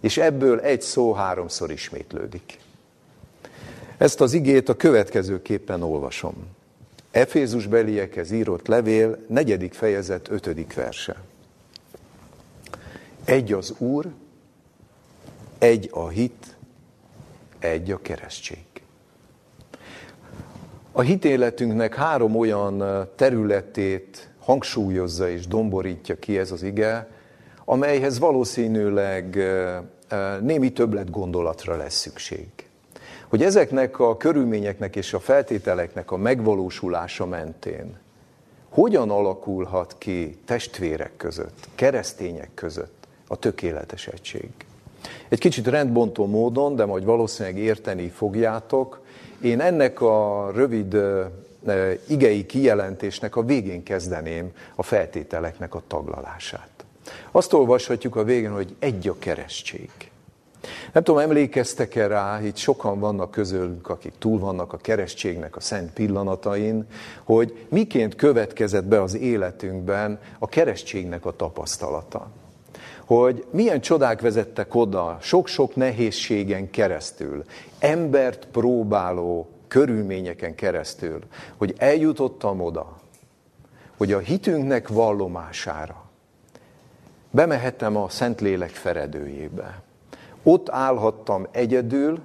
És 0.00 0.16
ebből 0.18 0.60
egy 0.60 0.82
szó 0.82 1.12
háromszor 1.12 1.70
ismétlődik. 1.70 2.58
Ezt 4.04 4.20
az 4.20 4.32
igét 4.32 4.68
a 4.68 4.74
következőképpen 4.74 5.82
olvasom. 5.82 6.34
Efézus 7.10 7.66
beliekhez 7.66 8.30
írott 8.30 8.66
levél, 8.66 9.18
negyedik 9.28 9.72
fejezet, 9.72 10.30
ötödik 10.30 10.74
verse. 10.74 11.16
Egy 13.24 13.52
az 13.52 13.74
Úr, 13.78 14.06
egy 15.58 15.88
a 15.92 16.08
hit, 16.08 16.56
egy 17.58 17.90
a 17.90 17.98
keresztség. 18.02 18.64
A 20.92 21.00
hitéletünknek 21.00 21.94
három 21.94 22.36
olyan 22.36 23.08
területét 23.16 24.30
hangsúlyozza 24.38 25.28
és 25.28 25.46
domborítja 25.46 26.18
ki 26.18 26.38
ez 26.38 26.50
az 26.50 26.62
ige, 26.62 27.08
amelyhez 27.64 28.18
valószínűleg 28.18 29.38
némi 30.40 30.72
többlet 30.72 31.10
gondolatra 31.10 31.76
lesz 31.76 31.96
szükség 31.96 32.48
hogy 33.34 33.42
ezeknek 33.42 33.98
a 33.98 34.16
körülményeknek 34.16 34.96
és 34.96 35.12
a 35.12 35.20
feltételeknek 35.20 36.10
a 36.10 36.16
megvalósulása 36.16 37.26
mentén 37.26 37.98
hogyan 38.68 39.10
alakulhat 39.10 39.94
ki 39.98 40.38
testvérek 40.44 41.16
között, 41.16 41.68
keresztények 41.74 42.50
között 42.54 43.06
a 43.28 43.36
tökéletes 43.36 44.06
egység. 44.06 44.48
Egy 45.28 45.38
kicsit 45.38 45.66
rendbontó 45.66 46.26
módon, 46.26 46.76
de 46.76 46.84
majd 46.84 47.04
valószínűleg 47.04 47.58
érteni 47.58 48.08
fogjátok, 48.08 49.00
én 49.40 49.60
ennek 49.60 50.00
a 50.00 50.50
rövid 50.54 50.96
igei 52.08 52.46
kijelentésnek 52.46 53.36
a 53.36 53.44
végén 53.44 53.82
kezdeném 53.82 54.52
a 54.74 54.82
feltételeknek 54.82 55.74
a 55.74 55.82
taglalását. 55.86 56.84
Azt 57.30 57.52
olvashatjuk 57.52 58.16
a 58.16 58.24
végén, 58.24 58.52
hogy 58.52 58.74
egy 58.78 59.08
a 59.08 59.18
keresztség. 59.18 59.90
Nem 60.94 61.02
tudom, 61.02 61.20
emlékeztek-e 61.20 62.06
rá, 62.06 62.40
itt 62.42 62.56
sokan 62.56 63.00
vannak 63.00 63.30
közülünk, 63.30 63.88
akik 63.88 64.12
túl 64.18 64.38
vannak 64.38 64.72
a 64.72 64.76
keresztségnek 64.76 65.56
a 65.56 65.60
szent 65.60 65.92
pillanatain, 65.92 66.86
hogy 67.24 67.66
miként 67.68 68.14
következett 68.14 68.84
be 68.84 69.02
az 69.02 69.16
életünkben 69.16 70.20
a 70.38 70.46
keresztségnek 70.46 71.26
a 71.26 71.36
tapasztalata. 71.36 72.30
Hogy 73.04 73.44
milyen 73.50 73.80
csodák 73.80 74.20
vezettek 74.20 74.74
oda, 74.74 75.18
sok-sok 75.20 75.76
nehézségen 75.76 76.70
keresztül, 76.70 77.44
embert 77.78 78.46
próbáló 78.46 79.48
körülményeken 79.68 80.54
keresztül, 80.54 81.18
hogy 81.56 81.74
eljutottam 81.78 82.60
oda, 82.60 82.98
hogy 83.96 84.12
a 84.12 84.18
hitünknek 84.18 84.88
vallomására 84.88 86.04
bemehettem 87.30 87.96
a 87.96 88.08
Szentlélek 88.08 88.70
feredőjébe 88.70 89.83
ott 90.44 90.70
állhattam 90.70 91.46
egyedül 91.50 92.18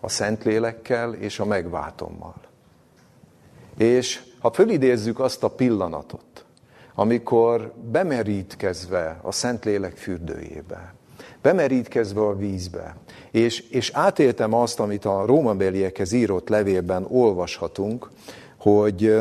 a 0.00 0.08
Szentlélekkel 0.08 1.14
és 1.14 1.38
a 1.38 1.44
megváltommal. 1.44 2.34
És 3.76 4.22
ha 4.40 4.52
fölidézzük 4.52 5.20
azt 5.20 5.44
a 5.44 5.50
pillanatot, 5.50 6.44
amikor 6.94 7.72
bemerítkezve 7.90 9.18
a 9.22 9.32
Szentlélek 9.32 9.96
fürdőjébe, 9.96 10.94
bemerítkezve 11.42 12.20
a 12.20 12.36
vízbe, 12.36 12.96
és, 13.30 13.60
és 13.60 13.90
átéltem 13.94 14.54
azt, 14.54 14.80
amit 14.80 15.04
a 15.04 15.26
rómabeliekhez 15.26 16.12
írott 16.12 16.48
levélben 16.48 17.06
olvashatunk, 17.08 18.10
hogy, 18.58 19.20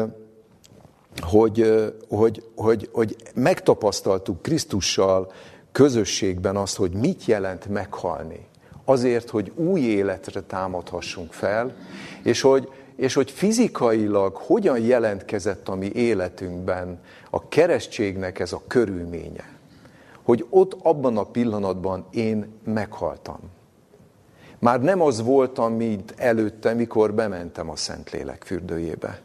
hogy, 1.19 1.93
hogy, 2.07 2.43
hogy, 2.55 2.89
hogy 2.91 3.15
megtapasztaltuk 3.35 4.41
Krisztussal 4.41 5.31
közösségben 5.79 6.55
azt, 6.55 6.75
hogy 6.75 6.91
mit 6.91 7.25
jelent 7.25 7.65
meghalni. 7.67 8.47
Azért, 8.85 9.29
hogy 9.29 9.51
új 9.55 9.79
életre 9.79 10.41
támadhassunk 10.41 11.33
fel, 11.33 11.75
és 12.23 12.41
hogy, 12.41 12.69
és 12.95 13.13
hogy 13.13 13.31
fizikailag 13.31 14.35
hogyan 14.35 14.79
jelentkezett 14.79 15.67
a 15.67 15.75
mi 15.75 15.91
életünkben 15.93 16.99
a 17.29 17.47
keresztségnek 17.47 18.39
ez 18.39 18.53
a 18.53 18.61
körülménye. 18.67 19.57
Hogy 20.23 20.45
ott 20.49 20.77
abban 20.81 21.17
a 21.17 21.23
pillanatban 21.23 22.05
én 22.11 22.47
meghaltam. 22.63 23.39
Már 24.59 24.81
nem 24.81 25.01
az 25.01 25.21
voltam, 25.21 25.73
mint 25.73 26.13
előtte, 26.17 26.73
mikor 26.73 27.13
bementem 27.13 27.69
a 27.69 27.75
Szentlélek 27.75 28.43
fürdőjébe. 28.43 29.21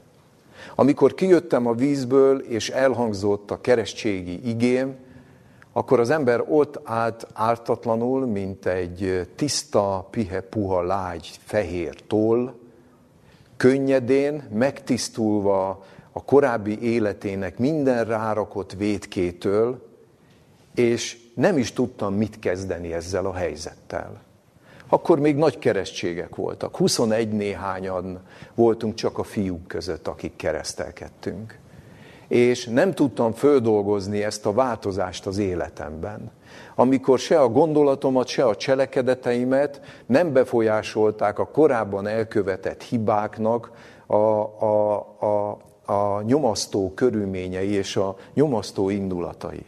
Amikor 0.75 1.15
kijöttem 1.15 1.67
a 1.67 1.73
vízből, 1.73 2.39
és 2.39 2.71
elhangzott 2.71 3.51
a 3.51 3.61
keresztségi 3.61 4.49
igém, 4.49 4.97
akkor 5.77 6.01
az 6.01 6.11
ember 6.11 6.45
ott 6.49 6.81
állt 6.85 7.27
ártatlanul, 7.33 8.27
mint 8.27 8.67
egy 8.67 9.29
tiszta, 9.37 10.07
pihe, 10.11 10.41
puha, 10.41 10.83
lágy, 10.83 11.39
fehér 11.45 11.95
toll, 12.07 12.55
könnyedén, 13.57 14.49
megtisztulva 14.53 15.85
a 16.13 16.25
korábbi 16.25 16.83
életének 16.83 17.59
minden 17.59 18.05
rárakott 18.05 18.73
védkétől, 18.73 19.89
és 20.75 21.19
nem 21.35 21.59
is 21.59 21.73
tudtam, 21.73 22.15
mit 22.15 22.39
kezdeni 22.39 22.93
ezzel 22.93 23.27
a 23.27 23.35
helyzettel. 23.35 24.23
Akkor 24.89 25.19
még 25.19 25.37
nagy 25.37 25.59
keresztségek 25.59 26.37
voltak. 26.37 26.77
21 26.77 27.29
néhányan 27.29 28.21
voltunk 28.55 28.95
csak 28.95 29.19
a 29.19 29.23
fiúk 29.23 29.67
között, 29.67 30.09
akik 30.09 30.37
keresztelkedtünk 30.37 31.63
és 32.29 32.67
nem 32.67 32.93
tudtam 32.93 33.33
földolgozni 33.33 34.23
ezt 34.23 34.47
a 34.47 34.53
változást 34.53 35.27
az 35.27 35.39
életemben. 35.39 36.31
Amikor 36.75 37.19
se 37.19 37.41
a 37.41 37.49
gondolatomat, 37.49 38.27
se 38.27 38.45
a 38.45 38.57
cselekedeteimet 38.57 39.81
nem 40.07 40.33
befolyásolták 40.33 41.39
a 41.39 41.47
korábban 41.47 42.07
elkövetett 42.07 42.83
hibáknak 42.83 43.71
a, 44.07 44.15
a, 44.15 44.95
a, 45.21 45.59
a 45.93 46.23
nyomasztó 46.23 46.93
körülményei 46.95 47.71
és 47.71 47.97
a 47.97 48.17
nyomasztó 48.35 48.89
indulatai. 48.89 49.65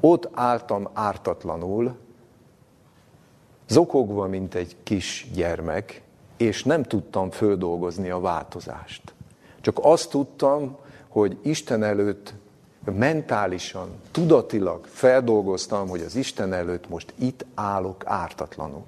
Ott 0.00 0.28
álltam 0.32 0.88
ártatlanul, 0.92 1.96
zokogva, 3.68 4.26
mint 4.26 4.54
egy 4.54 4.76
kis 4.82 5.26
gyermek, 5.34 6.02
és 6.36 6.64
nem 6.64 6.82
tudtam 6.82 7.30
földolgozni 7.30 8.10
a 8.10 8.20
változást. 8.20 9.14
Csak 9.60 9.78
azt 9.82 10.10
tudtam, 10.10 10.76
hogy 11.12 11.36
Isten 11.42 11.82
előtt 11.82 12.34
mentálisan, 12.96 13.88
tudatilag 14.10 14.84
feldolgoztam, 14.84 15.88
hogy 15.88 16.00
az 16.00 16.16
Isten 16.16 16.52
előtt 16.52 16.88
most 16.88 17.12
itt 17.18 17.44
állok 17.54 18.02
ártatlanul. 18.06 18.82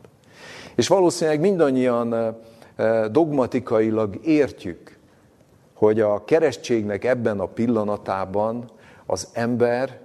És 0.74 0.88
valószínűleg 0.88 1.40
mindannyian 1.40 2.36
dogmatikailag 3.10 4.18
értjük, 4.26 4.98
hogy 5.74 6.00
a 6.00 6.24
keresztségnek 6.24 7.04
ebben 7.04 7.40
a 7.40 7.46
pillanatában 7.46 8.70
az 9.06 9.28
ember 9.32 10.00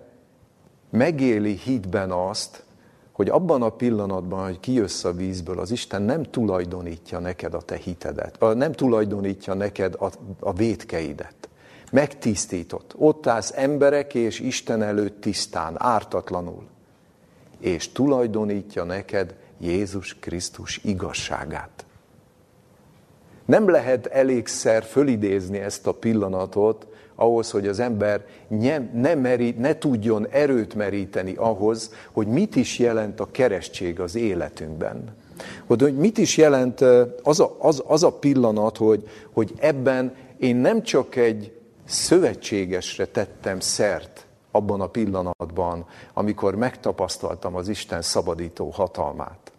megéli 0.90 1.54
hitben 1.54 2.12
azt, 2.12 2.64
hogy 3.12 3.30
abban 3.30 3.62
a 3.62 3.70
pillanatban, 3.70 4.44
hogy 4.44 4.60
kijössz 4.60 5.04
a 5.04 5.12
vízből, 5.12 5.60
az 5.60 5.72
Isten 5.72 6.02
nem 6.02 6.24
tulajdonítja 6.24 7.20
neked 7.20 7.54
a 7.54 7.62
te 7.62 7.76
hitedet, 7.76 8.40
nem 8.56 8.72
tulajdonítja 8.72 9.54
neked 9.54 9.96
a, 10.00 10.10
a 10.40 10.54
vétkeidet 10.54 11.50
megtisztított. 11.92 12.94
Ott 12.98 13.28
állsz 13.28 13.54
emberek 13.56 14.14
és 14.14 14.40
Isten 14.40 14.82
előtt 14.82 15.22
tisztán, 15.22 15.76
ártatlanul. 15.78 16.64
És 17.60 17.92
tulajdonítja 17.92 18.84
neked 18.84 19.36
Jézus 19.60 20.16
Krisztus 20.20 20.80
igazságát. 20.84 21.86
Nem 23.46 23.70
lehet 23.70 24.06
elégszer 24.06 24.84
fölidézni 24.84 25.58
ezt 25.58 25.88
a 25.88 25.94
pillanatot, 25.94 26.88
ahhoz, 27.16 27.52
hogy 27.52 27.68
az 27.68 27.80
ember 27.80 28.26
ne, 28.48 28.78
ne, 28.78 29.16
merít, 29.16 29.60
ne 29.60 29.78
tudjon 29.78 30.28
erőt 30.30 30.76
meríteni 30.76 31.34
ahhoz, 31.36 31.94
hogy 32.12 32.28
mit 32.28 32.56
is 32.56 32.80
jelent 32.80 33.20
a 33.20 33.32
keresztség 33.32 34.00
az 34.00 34.16
életünkben. 34.16 35.16
Hogy 35.68 35.96
mit 35.96 36.18
is 36.18 36.38
jelent 36.38 36.82
az 37.24 37.40
a, 37.40 37.56
az, 37.60 37.84
az 37.88 38.04
a 38.04 38.12
pillanat, 38.12 38.78
hogy, 38.78 39.08
hogy 39.32 39.54
ebben 39.60 40.16
én 40.38 40.56
nem 40.56 40.84
csak 40.84 41.16
egy 41.16 41.59
szövetségesre 41.90 43.06
tettem 43.06 43.60
szert 43.60 44.26
abban 44.52 44.82
a 44.82 44.88
pillanatban, 44.88 45.86
amikor 46.14 46.56
megtapasztaltam 46.56 47.56
az 47.56 47.68
Isten 47.68 48.02
szabadító 48.02 48.70
hatalmát, 48.70 49.52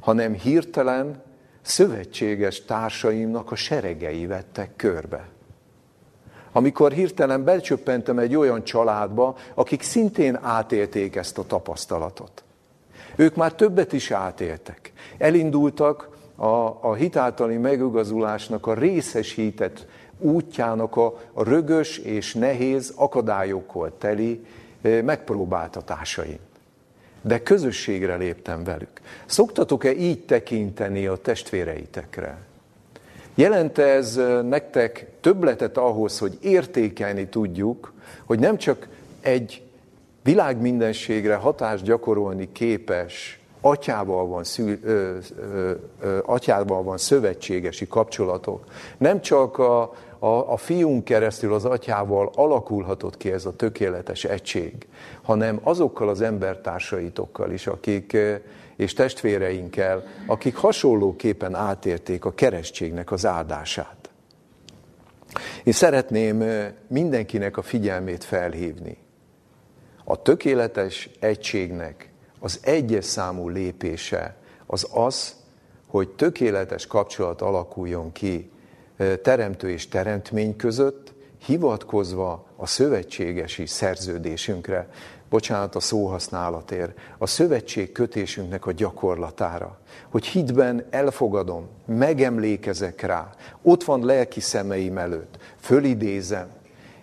hanem 0.00 0.32
hirtelen 0.34 1.22
szövetséges 1.62 2.64
társaimnak 2.64 3.50
a 3.50 3.54
seregei 3.54 4.26
vettek 4.26 4.76
körbe. 4.76 5.28
Amikor 6.52 6.92
hirtelen 6.92 7.44
becsöppentem 7.44 8.18
egy 8.18 8.36
olyan 8.36 8.64
családba, 8.64 9.36
akik 9.54 9.82
szintén 9.82 10.38
átélték 10.42 11.16
ezt 11.16 11.38
a 11.38 11.46
tapasztalatot. 11.46 12.44
Ők 13.16 13.34
már 13.34 13.52
többet 13.52 13.92
is 13.92 14.10
átéltek. 14.10 14.92
Elindultak 15.18 16.08
a, 16.36 16.78
a 16.80 16.94
hitáltali 16.94 17.56
megigazulásnak 17.56 18.66
a 18.66 18.74
részesített 18.74 19.86
útjának 20.20 20.96
a, 20.96 21.20
a 21.32 21.42
rögös 21.44 21.98
és 21.98 22.34
nehéz 22.34 22.92
akadályokkal 22.96 23.92
teli 23.98 24.44
megpróbáltatásain. 24.82 26.38
De 27.22 27.42
közösségre 27.42 28.16
léptem 28.16 28.64
velük. 28.64 29.00
Szoktatok-e 29.26 29.92
így 29.92 30.24
tekinteni 30.24 31.06
a 31.06 31.16
testvéreitekre? 31.16 32.38
Jelente 33.34 33.82
ez 33.82 34.20
nektek 34.42 35.06
többletet 35.20 35.76
ahhoz, 35.76 36.18
hogy 36.18 36.38
értékelni 36.40 37.28
tudjuk, 37.28 37.92
hogy 38.24 38.38
nem 38.38 38.56
csak 38.56 38.88
egy 39.20 39.62
világmindenségre 40.22 41.34
hatást 41.34 41.84
gyakorolni 41.84 42.52
képes 42.52 43.40
atyával 43.60 44.26
van, 44.26 44.44
szül, 44.44 44.78
ö, 44.82 45.16
ö, 45.36 45.70
ö, 46.00 46.18
atyával 46.24 46.82
van 46.82 46.98
szövetségesi 46.98 47.86
kapcsolatok, 47.88 48.64
nem 48.98 49.20
csak 49.20 49.58
a, 49.58 49.92
a, 50.22 50.52
a 50.52 50.56
fiunk 50.56 51.04
keresztül 51.04 51.54
az 51.54 51.64
atyával 51.64 52.30
alakulhatott 52.34 53.16
ki 53.16 53.32
ez 53.32 53.44
a 53.44 53.56
tökéletes 53.56 54.24
egység, 54.24 54.88
hanem 55.22 55.60
azokkal 55.62 56.08
az 56.08 56.20
embertársaitokkal 56.20 57.52
is, 57.52 57.66
akik 57.66 58.16
és 58.76 58.92
testvéreinkkel, 58.92 60.04
akik 60.26 60.56
hasonlóképpen 60.56 61.54
átérték 61.54 62.24
a 62.24 62.34
keresztségnek 62.34 63.12
az 63.12 63.26
áldását. 63.26 64.10
Én 65.64 65.72
szeretném 65.72 66.44
mindenkinek 66.86 67.56
a 67.56 67.62
figyelmét 67.62 68.24
felhívni. 68.24 68.96
A 70.04 70.22
tökéletes 70.22 71.10
egységnek 71.20 72.10
az 72.38 72.60
egyes 72.62 73.04
számú 73.04 73.48
lépése 73.48 74.36
az 74.66 74.88
az, 74.92 75.36
hogy 75.86 76.08
tökéletes 76.08 76.86
kapcsolat 76.86 77.40
alakuljon 77.40 78.12
ki 78.12 78.50
teremtő 79.22 79.70
és 79.70 79.88
teremtmény 79.88 80.56
között, 80.56 81.12
hivatkozva 81.44 82.44
a 82.56 82.66
szövetségesi 82.66 83.66
szerződésünkre, 83.66 84.88
bocsánat 85.30 85.74
a 85.74 85.80
szóhasználatért, 85.80 86.98
a 87.18 87.26
szövetség 87.26 87.92
kötésünknek 87.92 88.66
a 88.66 88.72
gyakorlatára, 88.72 89.78
hogy 90.10 90.26
hitben 90.26 90.86
elfogadom, 90.90 91.68
megemlékezek 91.86 93.00
rá, 93.00 93.30
ott 93.62 93.84
van 93.84 94.04
lelki 94.04 94.40
szemeim 94.40 94.98
előtt, 94.98 95.38
fölidézem, 95.60 96.48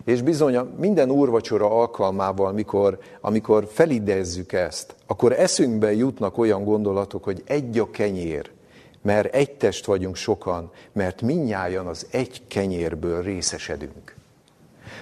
és 0.04 0.22
bizony 0.22 0.58
minden 0.78 1.10
úrvacsora 1.10 1.70
alkalmával, 1.70 2.46
amikor, 2.46 2.98
amikor 3.20 3.68
felidezzük 3.72 4.52
ezt, 4.52 4.94
akkor 5.06 5.32
eszünkbe 5.32 5.94
jutnak 5.94 6.38
olyan 6.38 6.64
gondolatok, 6.64 7.24
hogy 7.24 7.42
egy 7.46 7.78
a 7.78 7.90
kenyér, 7.90 8.50
mert 9.08 9.34
egy 9.34 9.50
test 9.50 9.84
vagyunk 9.84 10.16
sokan, 10.16 10.70
mert 10.92 11.22
minnyáján 11.22 11.86
az 11.86 12.06
egy 12.10 12.42
kenyérből 12.46 13.22
részesedünk. 13.22 14.14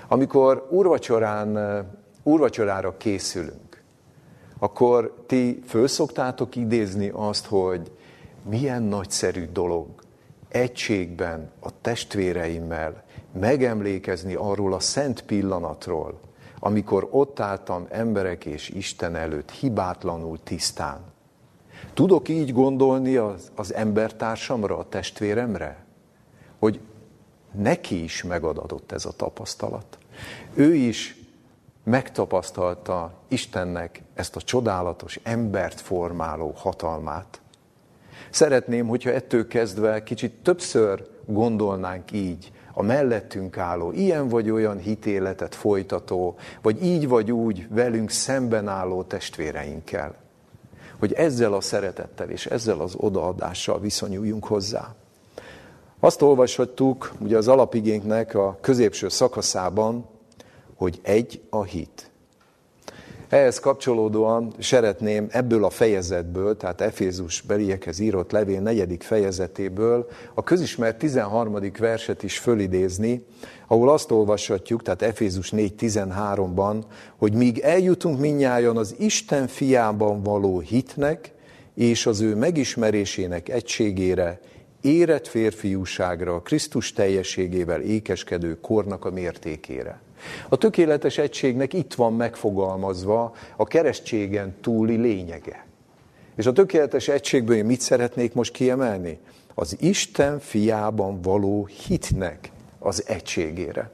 Amikor 0.09 0.67
úrvacsorán, 0.71 1.59
úrvacsorára 2.23 2.97
készülünk, 2.97 3.83
akkor 4.59 5.25
ti 5.27 5.63
föl 5.67 5.89
szoktátok 5.89 6.57
idézni 6.57 7.11
azt, 7.15 7.47
hogy 7.47 7.91
milyen 8.49 8.83
nagyszerű 8.83 9.47
dolog 9.53 9.87
egységben 10.49 11.51
a 11.61 11.81
testvéreimmel 11.81 13.05
megemlékezni 13.33 14.35
arról 14.35 14.73
a 14.75 14.81
szent 14.81 15.23
pillanatról, 15.23 16.21
amikor 16.59 17.09
ott 17.11 17.41
álltam 17.41 17.87
emberek 17.91 18.45
és 18.45 18.69
Isten 18.69 19.17
előtt 19.17 19.51
hibátlanul 19.51 20.39
tisztán. 20.43 21.15
Tudok 21.97 22.29
így 22.29 22.53
gondolni 22.53 23.17
az, 23.17 23.51
az 23.55 23.75
embertársamra, 23.75 24.79
a 24.79 24.89
testvéremre? 24.89 25.85
Hogy 26.59 26.81
neki 27.53 28.03
is 28.03 28.23
megadatott 28.23 28.93
ez 28.93 29.05
a 29.05 29.13
tapasztalat. 29.17 29.99
Ő 30.55 30.75
is 30.75 31.17
megtapasztalta 31.85 33.13
Istennek 33.29 34.03
ezt 34.15 34.37
a 34.37 34.41
csodálatos 34.41 35.21
embert 35.23 35.81
formáló 35.81 36.53
hatalmát. 36.57 37.41
Szeretném, 38.31 38.87
hogyha 38.87 39.11
ettől 39.11 39.47
kezdve 39.47 40.03
kicsit 40.03 40.33
többször 40.33 41.07
gondolnánk 41.27 42.13
így 42.13 42.53
a 42.73 42.83
mellettünk 42.83 43.59
álló, 43.59 43.93
ilyen 43.93 44.29
vagy 44.29 44.51
olyan 44.51 44.79
hitéletet 44.79 45.55
folytató, 45.55 46.37
vagy 46.63 46.85
így 46.85 47.09
vagy 47.09 47.33
úgy 47.33 47.69
velünk 47.71 48.11
szemben 48.11 48.69
álló 48.69 49.03
testvéreinkkel. 49.03 50.25
Hogy 50.99 51.13
ezzel 51.13 51.53
a 51.53 51.61
szeretettel 51.61 52.31
és 52.31 52.47
ezzel 52.47 52.81
az 52.81 52.95
odaadással 52.97 53.81
viszonyuljunk 53.81 54.47
hozzá. 54.47 54.95
Azt 56.01 56.23
olvashattuk 56.23 57.13
ugye 57.19 57.37
az 57.37 57.49
alapigénknek 57.49 58.35
a 58.35 58.59
középső 58.61 59.09
szakaszában, 59.09 60.07
hogy 60.75 61.01
egy 61.03 61.43
a 61.51 61.63
hit. 61.63 62.06
Ehhez 63.29 63.59
kapcsolódóan 63.59 64.53
szeretném 64.59 65.27
ebből 65.31 65.65
a 65.65 65.71
fejezetből, 65.71 66.57
tehát 66.57 66.81
Efézus 66.81 67.41
beliekhez 67.41 67.99
írott 67.99 68.31
levél 68.31 68.61
negyedik 68.61 69.03
fejezetéből 69.03 70.09
a 70.35 70.43
közismert 70.43 70.99
13. 70.99 71.59
verset 71.79 72.23
is 72.23 72.39
fölidézni, 72.39 73.25
ahol 73.67 73.91
azt 73.91 74.11
olvashatjuk, 74.11 74.83
tehát 74.83 75.03
Efézus 75.03 75.51
4.13-ban, 75.51 76.83
hogy 77.17 77.33
míg 77.33 77.59
eljutunk 77.59 78.21
minnyáján 78.21 78.77
az 78.77 78.95
Isten 78.99 79.47
fiában 79.47 80.23
való 80.23 80.61
hitnek 80.61 81.33
és 81.75 82.07
az 82.07 82.21
ő 82.21 82.35
megismerésének 82.35 83.49
egységére, 83.49 84.41
érett 84.81 85.27
férfiúságra, 85.27 86.41
Krisztus 86.41 86.93
teljességével 86.93 87.81
ékeskedő 87.81 88.61
kornak 88.61 89.05
a 89.05 89.11
mértékére. 89.11 90.01
A 90.49 90.57
tökéletes 90.57 91.19
egységnek 91.19 91.73
itt 91.73 91.95
van 91.95 92.15
megfogalmazva 92.15 93.35
a 93.57 93.65
keresztségen 93.65 94.57
túli 94.61 94.97
lényege. 94.97 95.67
És 96.37 96.47
a 96.47 96.53
tökéletes 96.53 97.09
egységből 97.09 97.57
én 97.57 97.65
mit 97.65 97.81
szeretnék 97.81 98.35
most 98.35 98.53
kiemelni? 98.53 99.19
Az 99.55 99.77
Isten 99.81 100.39
fiában 100.39 101.21
való 101.21 101.67
hitnek 101.87 102.51
az 102.79 103.05
egységére. 103.07 103.91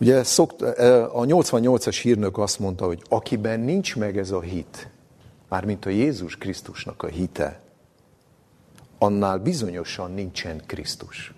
Ugye 0.00 0.22
szokt, 0.22 0.62
a 0.62 1.24
88-as 1.24 1.98
hírnök 2.02 2.38
azt 2.38 2.58
mondta, 2.58 2.86
hogy 2.86 3.02
akiben 3.08 3.60
nincs 3.60 3.96
meg 3.96 4.18
ez 4.18 4.30
a 4.30 4.40
hit, 4.40 4.88
mármint 5.48 5.86
a 5.86 5.90
Jézus 5.90 6.36
Krisztusnak 6.36 7.02
a 7.02 7.06
hite, 7.06 7.60
annál 8.98 9.38
bizonyosan 9.38 10.12
nincsen 10.12 10.62
Krisztus. 10.66 11.34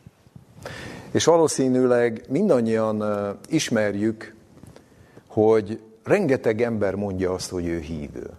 És 1.16 1.24
valószínűleg 1.24 2.24
mindannyian 2.28 3.04
ismerjük, 3.48 4.34
hogy 5.28 5.80
rengeteg 6.04 6.62
ember 6.62 6.94
mondja 6.94 7.32
azt, 7.32 7.50
hogy 7.50 7.66
ő 7.66 7.78
hívő. 7.78 8.30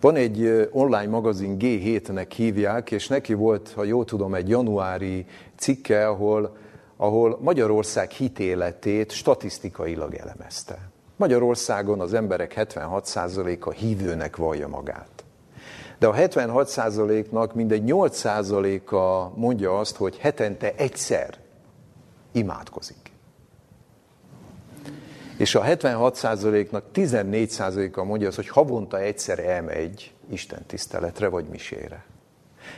Van 0.00 0.16
egy 0.16 0.68
online 0.72 1.06
magazin 1.06 1.56
G7-nek 1.60 2.26
hívják, 2.36 2.90
és 2.90 3.08
neki 3.08 3.34
volt, 3.34 3.72
ha 3.74 3.84
jól 3.84 4.04
tudom, 4.04 4.34
egy 4.34 4.48
januári 4.48 5.26
cikke, 5.56 6.08
ahol, 6.08 6.56
ahol 6.96 7.38
Magyarország 7.42 8.10
hitéletét 8.10 9.10
statisztikailag 9.10 10.14
elemezte. 10.14 10.78
Magyarországon 11.16 12.00
az 12.00 12.14
emberek 12.14 12.54
76%-a 12.56 13.70
hívőnek 13.70 14.36
vallja 14.36 14.68
magát. 14.68 15.24
De 15.98 16.06
a 16.06 16.14
76%-nak 16.14 17.54
mindegy 17.54 17.82
8%-a 17.86 19.30
mondja 19.38 19.78
azt, 19.78 19.96
hogy 19.96 20.16
hetente 20.16 20.72
egyszer 20.76 21.44
imádkozik. 22.36 23.12
És 25.36 25.54
a 25.54 25.62
76%-nak 25.62 26.84
14%-a 26.94 28.04
mondja 28.04 28.26
azt, 28.26 28.36
hogy 28.36 28.48
havonta 28.48 29.00
egyszer 29.00 29.38
elmegy 29.38 30.12
Isten 30.30 30.66
tiszteletre 30.66 31.28
vagy 31.28 31.44
misére. 31.50 32.04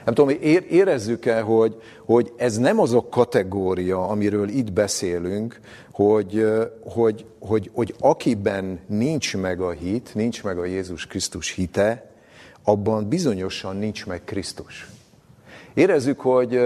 Nem 0.05 0.14
tudom, 0.14 0.37
érezzük 0.68 1.27
el, 1.27 1.42
hogy, 1.42 1.83
hogy 2.05 2.33
ez 2.37 2.57
nem 2.57 2.79
az 2.79 2.92
a 2.92 3.07
kategória, 3.11 4.09
amiről 4.09 4.49
itt 4.49 4.73
beszélünk, 4.73 5.61
hogy, 5.90 6.47
hogy, 6.85 7.25
hogy, 7.38 7.71
hogy 7.75 7.94
akiben 7.99 8.81
nincs 8.87 9.37
meg 9.37 9.61
a 9.61 9.71
hit, 9.71 10.14
nincs 10.14 10.42
meg 10.42 10.59
a 10.59 10.64
Jézus 10.64 11.07
Krisztus 11.07 11.51
hite, 11.51 12.11
abban 12.62 13.09
bizonyosan 13.09 13.77
nincs 13.77 14.07
meg 14.07 14.25
Krisztus. 14.25 14.88
Érezzük, 15.75 16.21
hogy, 16.21 16.61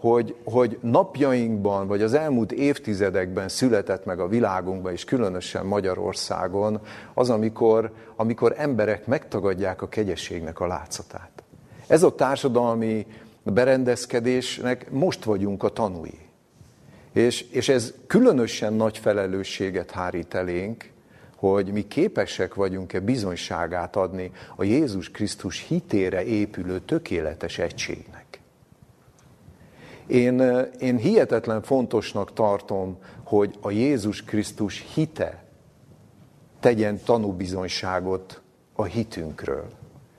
hogy, 0.00 0.34
hogy 0.44 0.78
napjainkban, 0.80 1.86
vagy 1.86 2.02
az 2.02 2.14
elmúlt 2.14 2.52
évtizedekben 2.52 3.48
született 3.48 4.04
meg 4.04 4.20
a 4.20 4.28
világunkban, 4.28 4.92
és 4.92 5.04
különösen 5.04 5.66
Magyarországon, 5.66 6.80
az, 7.14 7.30
amikor, 7.30 7.92
amikor 8.16 8.54
emberek 8.56 9.06
megtagadják 9.06 9.82
a 9.82 9.88
kegyességnek 9.88 10.60
a 10.60 10.66
látszatát. 10.66 11.42
Ez 11.86 12.02
a 12.02 12.14
társadalmi 12.14 13.06
berendezkedésnek 13.42 14.90
most 14.90 15.24
vagyunk 15.24 15.62
a 15.62 15.68
tanúi. 15.68 16.18
És, 17.12 17.40
és 17.40 17.68
ez 17.68 17.94
különösen 18.06 18.72
nagy 18.72 18.98
felelősséget 18.98 19.90
hárít 19.90 20.34
elénk, 20.34 20.90
hogy 21.36 21.72
mi 21.72 21.86
képesek 21.86 22.54
vagyunk-e 22.54 23.00
bizonyságát 23.00 23.96
adni 23.96 24.30
a 24.56 24.64
Jézus 24.64 25.10
Krisztus 25.10 25.66
hitére 25.68 26.24
épülő 26.24 26.80
tökéletes 26.80 27.58
egységnek. 27.58 28.17
Én, 30.08 30.40
én 30.78 30.96
hihetetlen 30.96 31.62
fontosnak 31.62 32.32
tartom, 32.32 32.96
hogy 33.24 33.58
a 33.60 33.70
Jézus 33.70 34.24
Krisztus 34.24 34.86
hite 34.94 35.44
tegyen 36.60 37.00
tanúbizonyságot 37.04 38.40
a 38.74 38.84
hitünkről. 38.84 39.68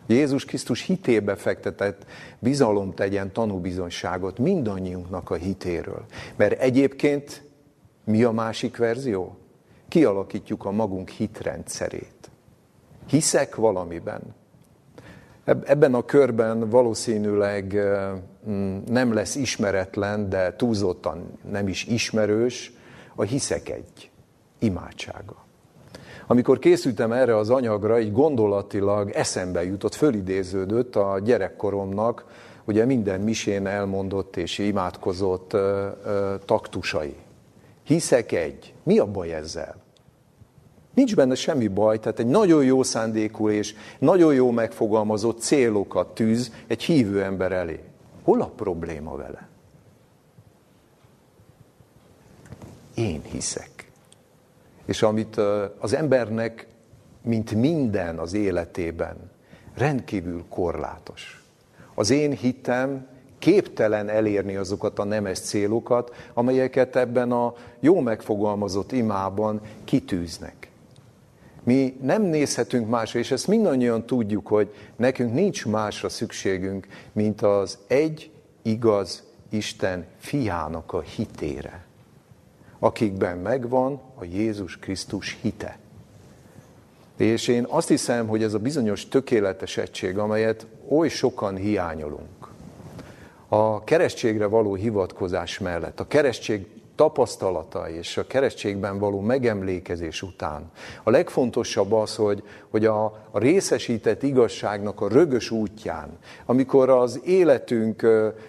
Jézus 0.08 0.45
Krisztus 0.45 0.82
hitébe 0.82 1.36
fektetett 1.36 2.06
bizalom 2.39 2.93
tegyen 2.93 3.32
tanúbizonyságot 3.32 4.38
mindannyiunknak 4.38 5.30
a 5.30 5.36
hitéről. 5.36 6.06
Mert 6.36 6.60
egyébként 6.60 7.43
mi 8.04 8.23
a 8.23 8.32
másik 8.32 8.78
verzió? 8.78 9.38
Kialakítjuk 9.88 10.65
a 10.65 10.71
magunk 10.71 11.10
hitrendszerét. 11.10 12.30
Hiszek 13.08 13.56
valamiben. 13.56 14.21
Ebben 15.65 15.93
a 15.93 16.05
körben 16.05 16.69
valószínűleg 16.69 17.79
mm, 18.49 18.77
nem 18.88 19.13
lesz 19.13 19.35
ismeretlen, 19.35 20.29
de 20.29 20.55
túlzottan 20.55 21.39
nem 21.51 21.67
is 21.67 21.85
ismerős 21.85 22.73
a 23.15 23.23
hiszek 23.23 23.69
egy 23.69 24.12
imádsága. 24.59 25.35
Amikor 26.27 26.59
készültem 26.59 27.12
erre 27.12 27.38
az 27.38 27.49
anyagra, 27.49 27.99
így 27.99 28.12
gondolatilag 28.12 29.09
eszembe 29.09 29.63
jutott, 29.63 29.95
fölidéződött 29.95 30.95
a 30.95 31.19
gyerekkoromnak, 31.23 32.25
ugye 32.65 32.85
minden 32.85 33.21
misén 33.21 33.67
elmondott 33.67 34.38
és 34.38 34.57
imádkozott 34.57 35.53
ö, 35.53 35.88
ö, 36.05 36.35
taktusai. 36.45 37.15
Hiszek 37.83 38.31
egy. 38.31 38.73
Mi 38.83 38.99
a 38.99 39.05
baj 39.05 39.33
ezzel? 39.33 39.79
Nincs 40.93 41.15
benne 41.15 41.36
semmi 41.36 41.67
baj, 41.67 41.99
tehát 41.99 42.19
egy 42.19 42.28
nagyon 42.28 42.63
jó 42.63 42.84
szándékú 42.84 43.49
és 43.49 43.75
nagyon 43.99 44.34
jó 44.34 44.52
megfogalmazott 44.52 45.41
célokat 45.41 46.13
tűz 46.13 46.52
egy 46.67 46.84
hívő 46.84 47.23
ember 47.23 47.52
elé. 47.52 47.80
Hol 48.23 48.41
a 48.41 48.47
probléma 48.47 49.15
vele? 49.15 49.47
Én 52.95 53.21
hiszek 53.21 53.80
és 54.89 55.02
amit 55.02 55.38
az 55.80 55.93
embernek, 55.93 56.67
mint 57.21 57.52
minden 57.52 58.19
az 58.19 58.34
életében, 58.34 59.15
rendkívül 59.75 60.43
korlátos. 60.49 61.43
Az 61.93 62.10
én 62.10 62.32
hittem 62.32 63.08
képtelen 63.39 64.10
elérni 64.10 64.56
azokat 64.56 64.99
a 64.99 65.04
nemes 65.04 65.39
célokat, 65.39 66.15
amelyeket 66.34 66.95
ebben 66.95 67.32
a 67.32 67.54
jó 67.80 67.99
megfogalmazott 67.99 68.91
imában 68.91 69.62
kitűznek. 69.84 70.59
Mi 71.69 71.97
nem 72.01 72.21
nézhetünk 72.21 72.89
másra, 72.89 73.19
és 73.19 73.32
ezt 73.32 73.47
mindannyian 73.47 74.05
tudjuk, 74.05 74.47
hogy 74.47 74.73
nekünk 74.95 75.34
nincs 75.34 75.65
másra 75.65 76.10
szükségünk, 76.10 76.88
mint 77.12 77.41
az 77.41 77.77
egy 77.88 78.32
igaz 78.62 79.23
Isten 79.49 80.05
fiának 80.17 80.93
a 80.93 80.99
hitére 80.99 81.88
akikben 82.79 83.38
megvan 83.38 84.01
a 84.15 84.23
Jézus 84.23 84.77
Krisztus 84.77 85.38
hite. 85.41 85.77
És 87.17 87.47
én 87.47 87.65
azt 87.69 87.88
hiszem, 87.88 88.27
hogy 88.27 88.43
ez 88.43 88.53
a 88.53 88.60
bizonyos 88.60 89.08
tökéletes 89.08 89.77
egység, 89.77 90.17
amelyet 90.17 90.65
oly 90.88 91.10
sokan 91.10 91.55
hiányolunk, 91.55 92.47
a 93.47 93.84
keresztségre 93.84 94.45
való 94.45 94.73
hivatkozás 94.73 95.60
mellett, 95.60 95.99
a 95.99 96.08
keresztség 96.08 96.67
tapasztalata 96.99 97.89
és 97.89 98.17
a 98.17 98.27
keresztségben 98.27 98.99
való 98.99 99.19
megemlékezés 99.19 100.21
után. 100.21 100.71
A 101.03 101.09
legfontosabb 101.09 101.93
az, 101.93 102.15
hogy, 102.15 102.43
hogy 102.69 102.85
a, 102.85 103.03
a 103.31 103.39
részesített 103.39 104.23
igazságnak 104.23 105.01
a 105.01 105.07
rögös 105.07 105.51
útján, 105.51 106.17
amikor 106.45 106.89
az 106.89 107.21
életünk 107.25 108.07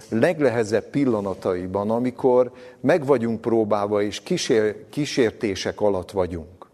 legnehezebb 0.09 0.85
pillanataiban, 0.85 1.91
amikor 1.91 2.53
meg 2.81 3.07
vagyunk 3.07 3.41
próbálva 3.41 4.03
és 4.03 4.21
kísér, 4.21 4.89
kísértések 4.89 5.81
alatt 5.81 6.11
vagyunk, 6.11 6.67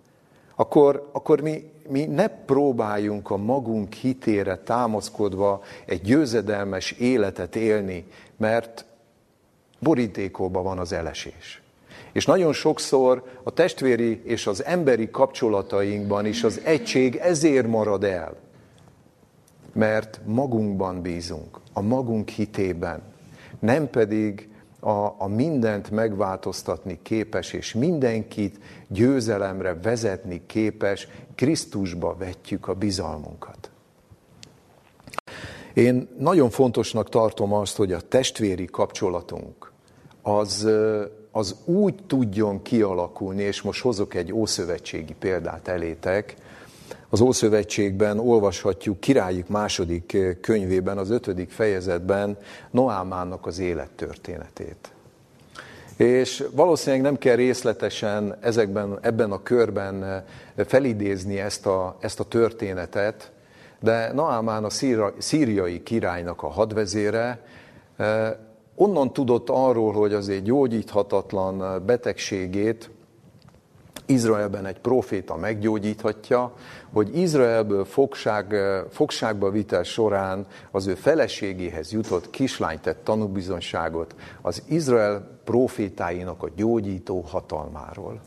akkor, 0.54 1.08
akkor 1.12 1.40
mi, 1.40 1.70
mi 1.88 2.04
ne 2.04 2.28
próbáljunk 2.28 3.30
a 3.30 3.36
magunk 3.36 3.92
hitére 3.92 4.56
támaszkodva 4.56 5.62
egy 5.86 6.00
győzedelmes 6.00 6.90
életet 6.92 7.56
élni, 7.56 8.06
mert 8.36 8.84
borítékóban 9.78 10.62
van 10.62 10.78
az 10.78 10.92
elesés. 10.92 11.60
És 12.16 12.26
nagyon 12.26 12.52
sokszor 12.52 13.22
a 13.42 13.50
testvéri 13.50 14.20
és 14.24 14.46
az 14.46 14.64
emberi 14.64 15.10
kapcsolatainkban 15.10 16.26
is 16.26 16.44
az 16.44 16.60
egység 16.64 17.16
ezért 17.16 17.66
marad 17.66 18.04
el. 18.04 18.36
Mert 19.72 20.20
magunkban 20.24 21.02
bízunk, 21.02 21.60
a 21.72 21.80
magunk 21.80 22.28
hitében, 22.28 23.02
nem 23.58 23.90
pedig 23.90 24.48
a, 24.80 25.14
a 25.18 25.26
mindent 25.28 25.90
megváltoztatni 25.90 26.98
képes, 27.02 27.52
és 27.52 27.74
mindenkit 27.74 28.58
győzelemre 28.88 29.74
vezetni 29.82 30.42
képes, 30.46 31.08
Krisztusba 31.34 32.16
vetjük 32.18 32.68
a 32.68 32.74
bizalmunkat. 32.74 33.70
Én 35.74 36.08
nagyon 36.18 36.50
fontosnak 36.50 37.08
tartom 37.08 37.52
azt, 37.52 37.76
hogy 37.76 37.92
a 37.92 38.00
testvéri 38.00 38.64
kapcsolatunk 38.64 39.72
az 40.22 40.68
az 41.36 41.56
úgy 41.64 41.94
tudjon 42.06 42.62
kialakulni, 42.62 43.42
és 43.42 43.62
most 43.62 43.82
hozok 43.82 44.14
egy 44.14 44.32
ószövetségi 44.32 45.14
példát 45.18 45.68
elétek, 45.68 46.34
az 47.08 47.20
Ószövetségben 47.20 48.18
olvashatjuk 48.18 49.00
királyik 49.00 49.46
második 49.48 50.16
könyvében, 50.40 50.98
az 50.98 51.10
ötödik 51.10 51.50
fejezetben 51.50 52.36
Noámánnak 52.70 53.46
az 53.46 53.58
élettörténetét. 53.58 54.92
És 55.96 56.44
valószínűleg 56.52 57.04
nem 57.04 57.18
kell 57.18 57.36
részletesen 57.36 58.36
ezekben, 58.40 58.98
ebben 59.00 59.30
a 59.30 59.42
körben 59.42 60.24
felidézni 60.56 61.38
ezt 61.38 61.66
a, 61.66 61.96
ezt 62.00 62.20
a 62.20 62.24
történetet, 62.24 63.30
de 63.80 64.12
Naamán 64.12 64.64
a 64.64 64.70
szíriai 65.18 65.82
királynak 65.82 66.42
a 66.42 66.48
hadvezére 66.48 67.40
onnan 68.76 69.12
tudott 69.12 69.48
arról, 69.50 69.92
hogy 69.92 70.12
az 70.12 70.28
egy 70.28 70.42
gyógyíthatatlan 70.42 71.84
betegségét 71.86 72.90
Izraelben 74.06 74.66
egy 74.66 74.78
proféta 74.78 75.36
meggyógyíthatja, 75.36 76.52
hogy 76.92 77.18
Izraelből 77.18 77.84
fogság, 77.84 78.54
fogságba 78.90 79.50
vitel 79.50 79.82
során 79.82 80.46
az 80.70 80.86
ő 80.86 80.94
feleségéhez 80.94 81.92
jutott 81.92 82.30
kislány 82.30 82.80
tett 82.80 83.04
tanúbizonságot 83.04 84.14
az 84.42 84.62
Izrael 84.68 85.40
profétáinak 85.44 86.42
a 86.42 86.50
gyógyító 86.56 87.20
hatalmáról. 87.20 88.20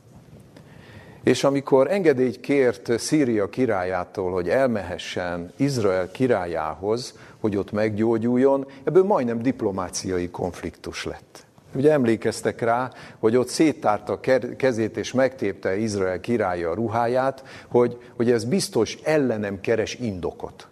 És 1.24 1.44
amikor 1.44 1.92
engedélyt 1.92 2.40
kért 2.40 3.00
Szíria 3.00 3.50
királyától, 3.50 4.32
hogy 4.32 4.50
elmehessen 4.50 5.52
Izrael 5.56 6.12
királyához, 6.12 7.14
hogy 7.40 7.58
ott 7.58 7.72
meggyógyuljon, 7.72 8.68
ebből 8.84 9.04
majdnem 9.04 9.42
diplomáciai 9.42 10.30
konfliktus 10.30 11.06
lett. 11.06 11.48
Ugye 11.76 11.92
emlékeztek 11.92 12.62
rá, 12.62 12.92
hogy 13.20 13.36
ott 13.36 13.48
széttárta 13.48 14.20
kezét 14.58 14.98
és 14.98 15.14
megtépte 15.14 15.78
Izrael 15.78 16.20
királya 16.20 16.70
a 16.70 16.74
ruháját, 16.74 17.44
hogy, 17.68 17.98
hogy 18.16 18.32
ez 18.32 18.44
biztos 18.44 18.98
ellenem 19.04 19.62
keres 19.62 19.96
indokot. 19.96 20.68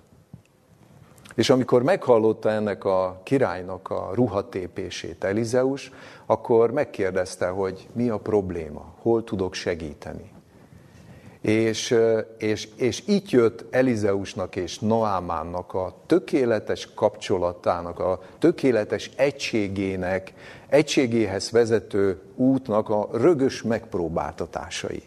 És 1.35 1.49
amikor 1.49 1.83
meghallotta 1.83 2.49
ennek 2.49 2.83
a 2.85 3.21
királynak 3.23 3.89
a 3.89 4.11
ruhatépését 4.13 5.23
Elizeus, 5.23 5.91
akkor 6.25 6.71
megkérdezte, 6.71 7.47
hogy 7.47 7.87
mi 7.93 8.09
a 8.09 8.17
probléma, 8.17 8.93
hol 9.01 9.23
tudok 9.23 9.53
segíteni. 9.53 10.31
És, 11.47 11.97
és, 12.37 12.67
és 12.75 13.03
így 13.05 13.31
jött 13.31 13.65
Elizeusnak 13.69 14.55
és 14.55 14.79
Noámánnak 14.79 15.73
a 15.73 15.95
tökéletes 16.05 16.93
kapcsolatának, 16.93 17.99
a 17.99 18.19
tökéletes 18.39 19.11
egységének, 19.15 20.33
egységéhez 20.69 21.51
vezető 21.51 22.21
útnak 22.35 22.89
a 22.89 23.09
rögös 23.11 23.61
megpróbáltatásai. 23.61 25.03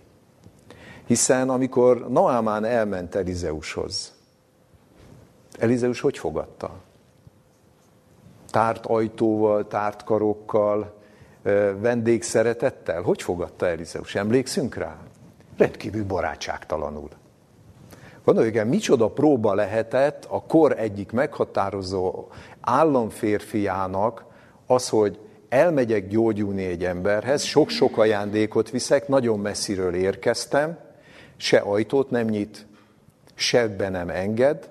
Hiszen 1.06 1.50
amikor 1.50 2.08
Noámán 2.08 2.64
elment 2.64 3.14
Elizeushoz, 3.14 4.12
Elizeus 5.58 6.00
hogy 6.00 6.18
fogadta? 6.18 6.70
Tárt 8.50 8.86
ajtóval, 8.86 9.66
tárt 9.66 10.04
karokkal, 10.04 10.94
vendégszeretettel? 11.78 13.02
Hogy 13.02 13.22
fogadta 13.22 13.66
Elizeus? 13.66 14.14
Emlékszünk 14.14 14.74
rá? 14.74 14.96
Rendkívül 15.60 16.04
barátságtalanul. 16.04 17.08
Gondoljuk 18.24 18.56
el, 18.56 18.64
micsoda 18.64 19.08
próba 19.08 19.54
lehetett 19.54 20.24
a 20.28 20.42
kor 20.42 20.78
egyik 20.78 21.12
meghatározó 21.12 22.28
államférfiának 22.60 24.24
az, 24.66 24.88
hogy 24.88 25.18
elmegyek 25.48 26.08
gyógyulni 26.08 26.64
egy 26.64 26.84
emberhez, 26.84 27.42
sok-sok 27.42 27.98
ajándékot 27.98 28.70
viszek, 28.70 29.08
nagyon 29.08 29.38
messziről 29.38 29.94
érkeztem, 29.94 30.78
se 31.36 31.58
ajtót 31.58 32.10
nem 32.10 32.26
nyit, 32.26 32.66
se 33.34 33.68
be 33.68 33.88
nem 33.88 34.08
enged, 34.08 34.70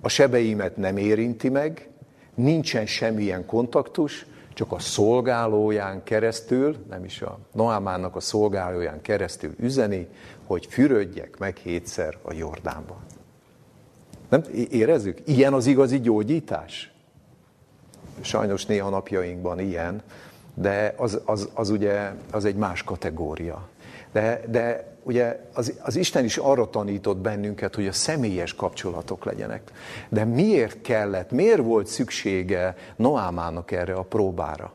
a 0.00 0.08
sebeimet 0.08 0.76
nem 0.76 0.96
érinti 0.96 1.48
meg, 1.48 1.88
nincsen 2.34 2.86
semmilyen 2.86 3.46
kontaktus, 3.46 4.26
csak 4.54 4.72
a 4.72 4.78
szolgálóján 4.78 6.02
keresztül, 6.02 6.76
nem 6.88 7.04
is 7.04 7.22
a 7.22 7.38
Noámának 7.52 8.16
a 8.16 8.20
szolgálóján 8.20 9.00
keresztül 9.00 9.54
üzeni, 9.58 10.08
hogy 10.46 10.66
fürödjek 10.66 11.38
meg 11.38 11.56
hétszer 11.56 12.18
a 12.22 12.32
Jordánban. 12.32 12.96
Nem 14.28 14.42
érezzük? 14.70 15.18
Ilyen 15.24 15.52
az 15.52 15.66
igazi 15.66 16.00
gyógyítás? 16.00 16.92
Sajnos 18.20 18.66
néha 18.66 18.88
napjainkban 18.88 19.60
ilyen, 19.60 20.02
de 20.54 20.94
az, 20.96 21.20
az, 21.24 21.48
az 21.54 21.70
ugye 21.70 22.12
az 22.30 22.44
egy 22.44 22.56
más 22.56 22.82
kategória. 22.82 23.68
De, 24.12 24.40
de 24.48 24.93
ugye 25.04 25.40
az, 25.52 25.72
az 25.82 25.96
Isten 25.96 26.24
is 26.24 26.36
arra 26.36 26.70
tanított 26.70 27.16
bennünket, 27.16 27.74
hogy 27.74 27.86
a 27.86 27.92
személyes 27.92 28.54
kapcsolatok 28.54 29.24
legyenek. 29.24 29.70
De 30.08 30.24
miért 30.24 30.80
kellett, 30.80 31.30
miért 31.30 31.62
volt 31.62 31.86
szüksége 31.86 32.76
Noámának 32.96 33.70
erre 33.70 33.94
a 33.94 34.02
próbára? 34.02 34.72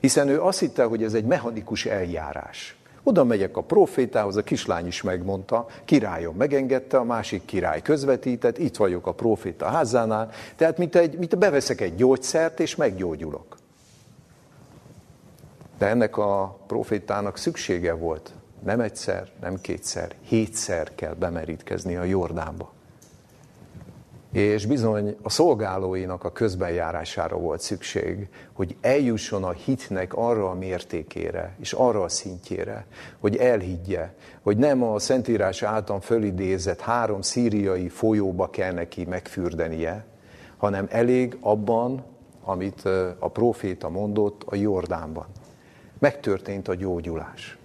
Hiszen 0.00 0.28
ő 0.28 0.42
azt 0.42 0.58
hitte, 0.58 0.84
hogy 0.84 1.02
ez 1.02 1.14
egy 1.14 1.24
mechanikus 1.24 1.86
eljárás. 1.86 2.76
Oda 3.02 3.24
megyek 3.24 3.56
a 3.56 3.62
profétához, 3.62 4.36
a 4.36 4.42
kislány 4.42 4.86
is 4.86 5.02
megmondta, 5.02 5.66
királyom 5.84 6.36
megengedte, 6.36 6.96
a 6.96 7.04
másik 7.04 7.44
király 7.44 7.82
közvetített, 7.82 8.58
itt 8.58 8.76
vagyok 8.76 9.06
a 9.06 9.12
proféta 9.12 9.66
házánál, 9.66 10.30
tehát 10.56 10.78
mint, 10.78 10.96
egy, 10.96 11.18
mint 11.18 11.38
beveszek 11.38 11.80
egy 11.80 11.94
gyógyszert, 11.94 12.60
és 12.60 12.76
meggyógyulok. 12.76 13.56
De 15.78 15.86
ennek 15.86 16.16
a 16.16 16.58
profétának 16.66 17.36
szüksége 17.36 17.92
volt 17.92 18.32
nem 18.64 18.80
egyszer, 18.80 19.28
nem 19.40 19.60
kétszer, 19.60 20.14
hétszer 20.20 20.94
kell 20.94 21.14
bemerítkezni 21.14 21.96
a 21.96 22.04
Jordánba. 22.04 22.72
És 24.32 24.66
bizony 24.66 25.16
a 25.22 25.30
szolgálóinak 25.30 26.24
a 26.24 26.32
közbenjárására 26.32 27.36
volt 27.36 27.60
szükség, 27.60 28.28
hogy 28.52 28.76
eljusson 28.80 29.44
a 29.44 29.50
hitnek 29.50 30.14
arra 30.14 30.50
a 30.50 30.54
mértékére, 30.54 31.54
és 31.60 31.72
arra 31.72 32.02
a 32.02 32.08
szintjére, 32.08 32.86
hogy 33.18 33.36
elhiggye, 33.36 34.14
hogy 34.42 34.56
nem 34.56 34.82
a 34.82 34.98
Szentírás 34.98 35.62
által 35.62 36.00
fölidézett 36.00 36.80
három 36.80 37.20
szíriai 37.20 37.88
folyóba 37.88 38.50
kell 38.50 38.72
neki 38.72 39.04
megfürdenie, 39.04 40.04
hanem 40.56 40.86
elég 40.90 41.36
abban, 41.40 42.04
amit 42.42 42.84
a 43.18 43.28
proféta 43.28 43.88
mondott 43.88 44.42
a 44.46 44.54
Jordánban. 44.54 45.26
Megtörtént 45.98 46.68
a 46.68 46.74
gyógyulás. 46.74 47.57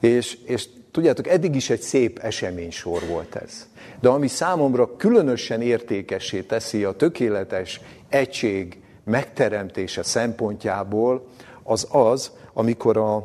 És, 0.00 0.38
és 0.44 0.68
tudjátok, 0.90 1.26
eddig 1.26 1.54
is 1.54 1.70
egy 1.70 1.80
szép 1.80 2.18
eseménysor 2.18 3.02
volt 3.06 3.34
ez. 3.34 3.68
De 4.00 4.08
ami 4.08 4.28
számomra 4.28 4.96
különösen 4.96 5.62
értékessé 5.62 6.40
teszi 6.40 6.84
a 6.84 6.92
tökéletes 6.92 7.80
egység 8.08 8.80
megteremtése 9.04 10.02
szempontjából, 10.02 11.26
az 11.62 11.86
az, 11.90 12.30
amikor 12.52 12.96
a, 12.96 13.16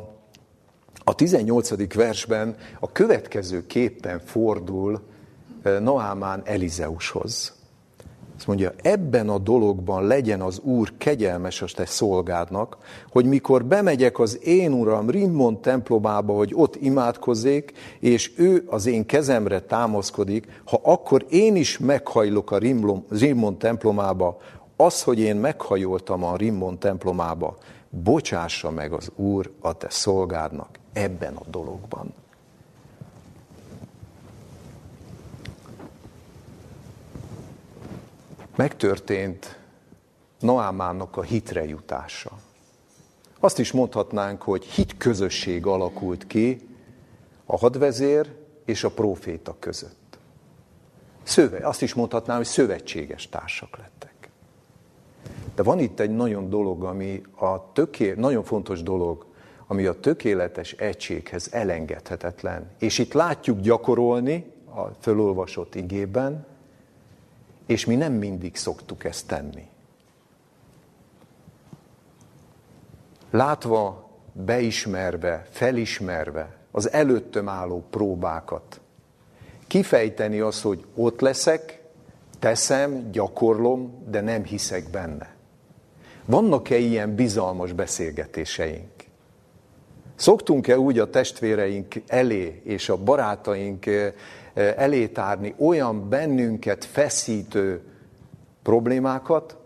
a 1.04 1.14
18. 1.14 1.94
versben 1.94 2.56
a 2.80 2.92
következő 2.92 3.66
képpen 3.66 4.20
fordul 4.24 5.02
eh, 5.62 5.80
Naámán 5.80 6.42
Elizeushoz. 6.44 7.61
Azt 8.36 8.46
mondja, 8.46 8.72
ebben 8.82 9.28
a 9.28 9.38
dologban 9.38 10.06
legyen 10.06 10.40
az 10.40 10.58
Úr 10.58 10.92
kegyelmes 10.98 11.62
a 11.62 11.66
te 11.74 11.86
szolgádnak, 11.86 12.76
hogy 13.10 13.24
mikor 13.24 13.64
bemegyek 13.64 14.18
az 14.18 14.44
én 14.44 14.72
uram 14.72 15.10
Rimmon 15.10 15.60
templomába, 15.60 16.32
hogy 16.34 16.52
ott 16.54 16.76
imádkozzék, 16.76 17.72
és 18.00 18.32
ő 18.36 18.64
az 18.66 18.86
én 18.86 19.06
kezemre 19.06 19.60
támaszkodik, 19.60 20.62
ha 20.64 20.80
akkor 20.82 21.26
én 21.28 21.56
is 21.56 21.78
meghajlok 21.78 22.50
a 22.50 22.58
Rimmon 23.08 23.58
templomába, 23.58 24.38
az, 24.76 25.02
hogy 25.02 25.18
én 25.18 25.36
meghajoltam 25.36 26.24
a 26.24 26.36
Rimmon 26.36 26.78
templomába, 26.78 27.56
bocsássa 27.90 28.70
meg 28.70 28.92
az 28.92 29.10
Úr 29.16 29.50
a 29.60 29.72
te 29.72 29.90
szolgádnak 29.90 30.68
ebben 30.92 31.34
a 31.34 31.44
dologban. 31.50 32.14
Megtörtént 38.56 39.60
Noámának 40.40 41.16
a 41.16 41.22
hitre 41.22 41.64
jutása. 41.64 42.30
Azt 43.40 43.58
is 43.58 43.72
mondhatnánk, 43.72 44.42
hogy 44.42 44.64
hitközösség 44.64 45.66
alakult 45.66 46.26
ki 46.26 46.68
a 47.46 47.58
hadvezér 47.58 48.34
és 48.64 48.84
a 48.84 48.90
próféta 48.90 49.56
között. 49.58 50.18
Szöve, 51.22 51.66
azt 51.66 51.82
is 51.82 51.94
mondhatnám, 51.94 52.36
hogy 52.36 52.46
szövetséges 52.46 53.28
társak 53.28 53.76
lettek. 53.76 54.30
De 55.54 55.62
van 55.62 55.78
itt 55.78 56.00
egy 56.00 56.10
nagyon 56.10 56.50
dolog, 56.50 56.84
ami 56.84 57.22
a 57.36 57.72
töké, 57.72 58.14
nagyon 58.16 58.44
fontos 58.44 58.82
dolog, 58.82 59.26
ami 59.66 59.86
a 59.86 60.00
tökéletes 60.00 60.72
egységhez 60.72 61.52
elengedhetetlen. 61.52 62.70
És 62.78 62.98
itt 62.98 63.12
látjuk 63.12 63.60
gyakorolni 63.60 64.52
a 64.74 64.80
fölolvasott 65.00 65.74
igében, 65.74 66.46
és 67.66 67.84
mi 67.84 67.94
nem 67.94 68.12
mindig 68.12 68.56
szoktuk 68.56 69.04
ezt 69.04 69.26
tenni. 69.26 69.70
Látva, 73.30 74.10
beismerve, 74.32 75.46
felismerve 75.50 76.56
az 76.70 76.92
előttöm 76.92 77.48
álló 77.48 77.84
próbákat, 77.90 78.80
kifejteni 79.66 80.40
azt, 80.40 80.62
hogy 80.62 80.84
ott 80.94 81.20
leszek, 81.20 81.82
teszem, 82.38 83.10
gyakorlom, 83.10 84.04
de 84.08 84.20
nem 84.20 84.44
hiszek 84.44 84.90
benne. 84.90 85.34
Vannak-e 86.24 86.76
ilyen 86.76 87.14
bizalmas 87.14 87.72
beszélgetéseink? 87.72 88.90
Szoktunk-e 90.14 90.78
úgy 90.78 90.98
a 90.98 91.10
testvéreink 91.10 91.94
elé 92.06 92.60
és 92.64 92.88
a 92.88 92.96
barátaink 92.96 93.86
elétárni 94.54 95.54
olyan 95.58 96.08
bennünket 96.08 96.84
feszítő 96.84 97.80
problémákat, 98.62 99.56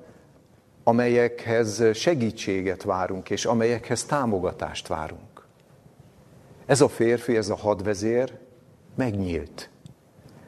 amelyekhez 0.84 1.82
segítséget 1.94 2.82
várunk, 2.82 3.30
és 3.30 3.44
amelyekhez 3.44 4.04
támogatást 4.04 4.86
várunk. 4.86 5.46
Ez 6.66 6.80
a 6.80 6.88
férfi, 6.88 7.36
ez 7.36 7.48
a 7.48 7.56
hadvezér 7.56 8.38
megnyílt. 8.94 9.70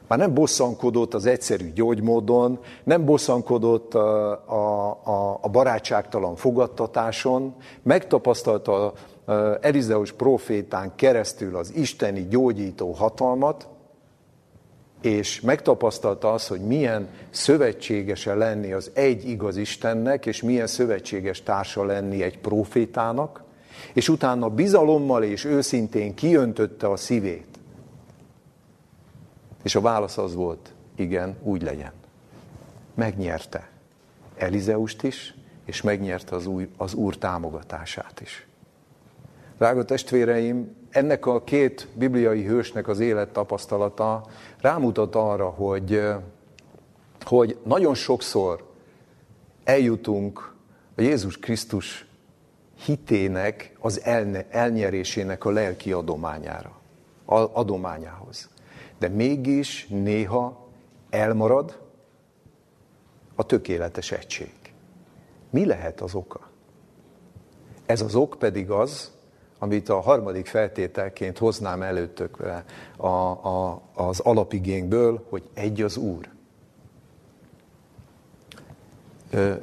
Már 0.07 0.19
nem 0.19 0.33
bosszankodott 0.33 1.13
az 1.13 1.25
egyszerű 1.25 1.71
gyógymódon, 1.73 2.59
nem 2.83 3.05
bosszankodott 3.05 3.93
a, 3.93 4.31
a, 4.45 5.39
a, 5.41 5.49
barátságtalan 5.49 6.35
fogadtatáson, 6.35 7.55
megtapasztalta 7.83 8.93
Elizeus 9.61 10.11
profétán 10.11 10.95
keresztül 10.95 11.55
az 11.55 11.73
isteni 11.75 12.27
gyógyító 12.27 12.91
hatalmat, 12.91 13.67
és 15.01 15.41
megtapasztalta 15.41 16.33
azt, 16.33 16.47
hogy 16.47 16.61
milyen 16.61 17.07
szövetségese 17.29 18.33
lenni 18.33 18.71
az 18.71 18.91
egy 18.93 19.29
igaz 19.29 19.57
Istennek, 19.57 20.25
és 20.25 20.41
milyen 20.41 20.67
szövetséges 20.67 21.43
társa 21.43 21.85
lenni 21.85 22.23
egy 22.23 22.39
profétának, 22.39 23.43
és 23.93 24.09
utána 24.09 24.49
bizalommal 24.49 25.23
és 25.23 25.45
őszintén 25.45 26.13
kiöntötte 26.13 26.89
a 26.89 26.95
szívét. 26.95 27.47
És 29.63 29.75
a 29.75 29.81
válasz 29.81 30.17
az 30.17 30.35
volt, 30.35 30.73
igen, 30.95 31.37
úgy 31.43 31.61
legyen. 31.61 31.91
Megnyerte 32.93 33.69
Elizeust 34.37 35.03
is, 35.03 35.33
és 35.65 35.81
megnyerte 35.81 36.35
az, 36.35 36.45
új, 36.45 36.69
az 36.77 36.93
Úr 36.93 37.17
támogatását 37.17 38.21
is. 38.21 38.47
Drága 39.57 39.85
testvéreim, 39.85 40.75
ennek 40.89 41.25
a 41.25 41.43
két 41.43 41.87
bibliai 41.93 42.43
hősnek 42.43 42.87
az 42.87 42.99
élettapasztalata 42.99 44.25
rámutat 44.61 45.15
arra, 45.15 45.49
hogy, 45.49 46.01
hogy 47.25 47.57
nagyon 47.63 47.93
sokszor 47.93 48.67
eljutunk 49.63 50.53
a 50.95 51.01
Jézus 51.01 51.37
Krisztus 51.37 52.07
hitének, 52.85 53.75
az 53.79 54.01
elne, 54.03 54.45
elnyerésének 54.49 55.45
a 55.45 55.49
lelki 55.49 55.91
adományára, 55.91 56.79
adományához. 57.53 58.49
De 58.99 59.07
mégis 59.07 59.87
néha 59.87 60.67
elmarad 61.09 61.79
a 63.35 63.43
tökéletes 63.43 64.11
egység. 64.11 64.53
Mi 65.49 65.65
lehet 65.65 66.01
az 66.01 66.15
oka? 66.15 66.49
Ez 67.85 68.01
az 68.01 68.15
ok 68.15 68.35
pedig 68.39 68.69
az, 68.69 69.11
amit 69.59 69.89
a 69.89 69.99
harmadik 69.99 70.45
feltételként 70.45 71.37
hoznám 71.37 71.81
előttökre 71.81 72.63
a, 72.97 73.07
a, 73.07 73.81
az 73.93 74.19
alapigénkből, 74.19 75.25
hogy 75.29 75.43
egy 75.53 75.81
az 75.81 75.97
Úr. 75.97 76.29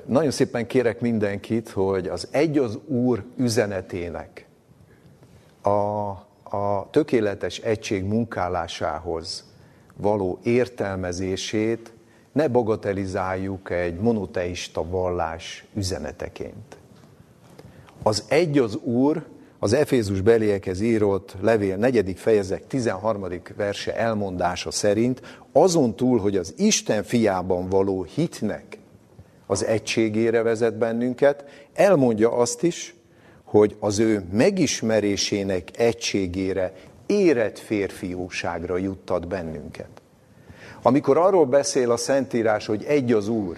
Nagyon 0.04 0.30
szépen 0.30 0.66
kérek 0.66 1.00
mindenkit, 1.00 1.68
hogy 1.68 2.08
az 2.08 2.28
egy 2.30 2.58
az 2.58 2.78
Úr 2.86 3.24
üzenetének 3.36 4.46
a, 5.62 5.68
a 6.56 6.88
tökéletes 6.90 7.58
egység 7.58 8.04
munkálásához 8.04 9.44
való 9.96 10.38
értelmezését 10.42 11.92
ne 12.32 12.48
bagatelizáljuk 12.48 13.70
egy 13.70 14.00
monoteista 14.00 14.88
vallás 14.88 15.64
üzeneteként. 15.74 16.76
Az 18.02 18.24
egy 18.28 18.58
az 18.58 18.76
Úr, 18.76 19.26
az 19.58 19.72
Efézus 19.72 20.20
beliekhez 20.20 20.80
írott 20.80 21.36
levél 21.40 21.76
4. 21.76 22.12
fejezet 22.16 22.62
13. 22.62 23.26
verse 23.56 23.96
elmondása 23.96 24.70
szerint 24.70 25.20
azon 25.52 25.96
túl, 25.96 26.18
hogy 26.18 26.36
az 26.36 26.54
Isten 26.56 27.02
fiában 27.02 27.68
való 27.68 28.02
hitnek 28.14 28.78
az 29.46 29.64
egységére 29.64 30.42
vezet 30.42 30.78
bennünket, 30.78 31.44
elmondja 31.74 32.32
azt 32.32 32.62
is, 32.62 32.94
hogy 33.44 33.76
az 33.80 33.98
ő 33.98 34.24
megismerésének 34.32 35.78
egységére 35.78 36.72
érett 37.06 37.58
férfiúságra 37.58 38.76
juttat 38.76 39.28
bennünket. 39.28 39.88
Amikor 40.82 41.16
arról 41.16 41.46
beszél 41.46 41.90
a 41.90 41.96
Szentírás, 41.96 42.66
hogy 42.66 42.84
egy 42.84 43.12
az 43.12 43.28
Úr, 43.28 43.56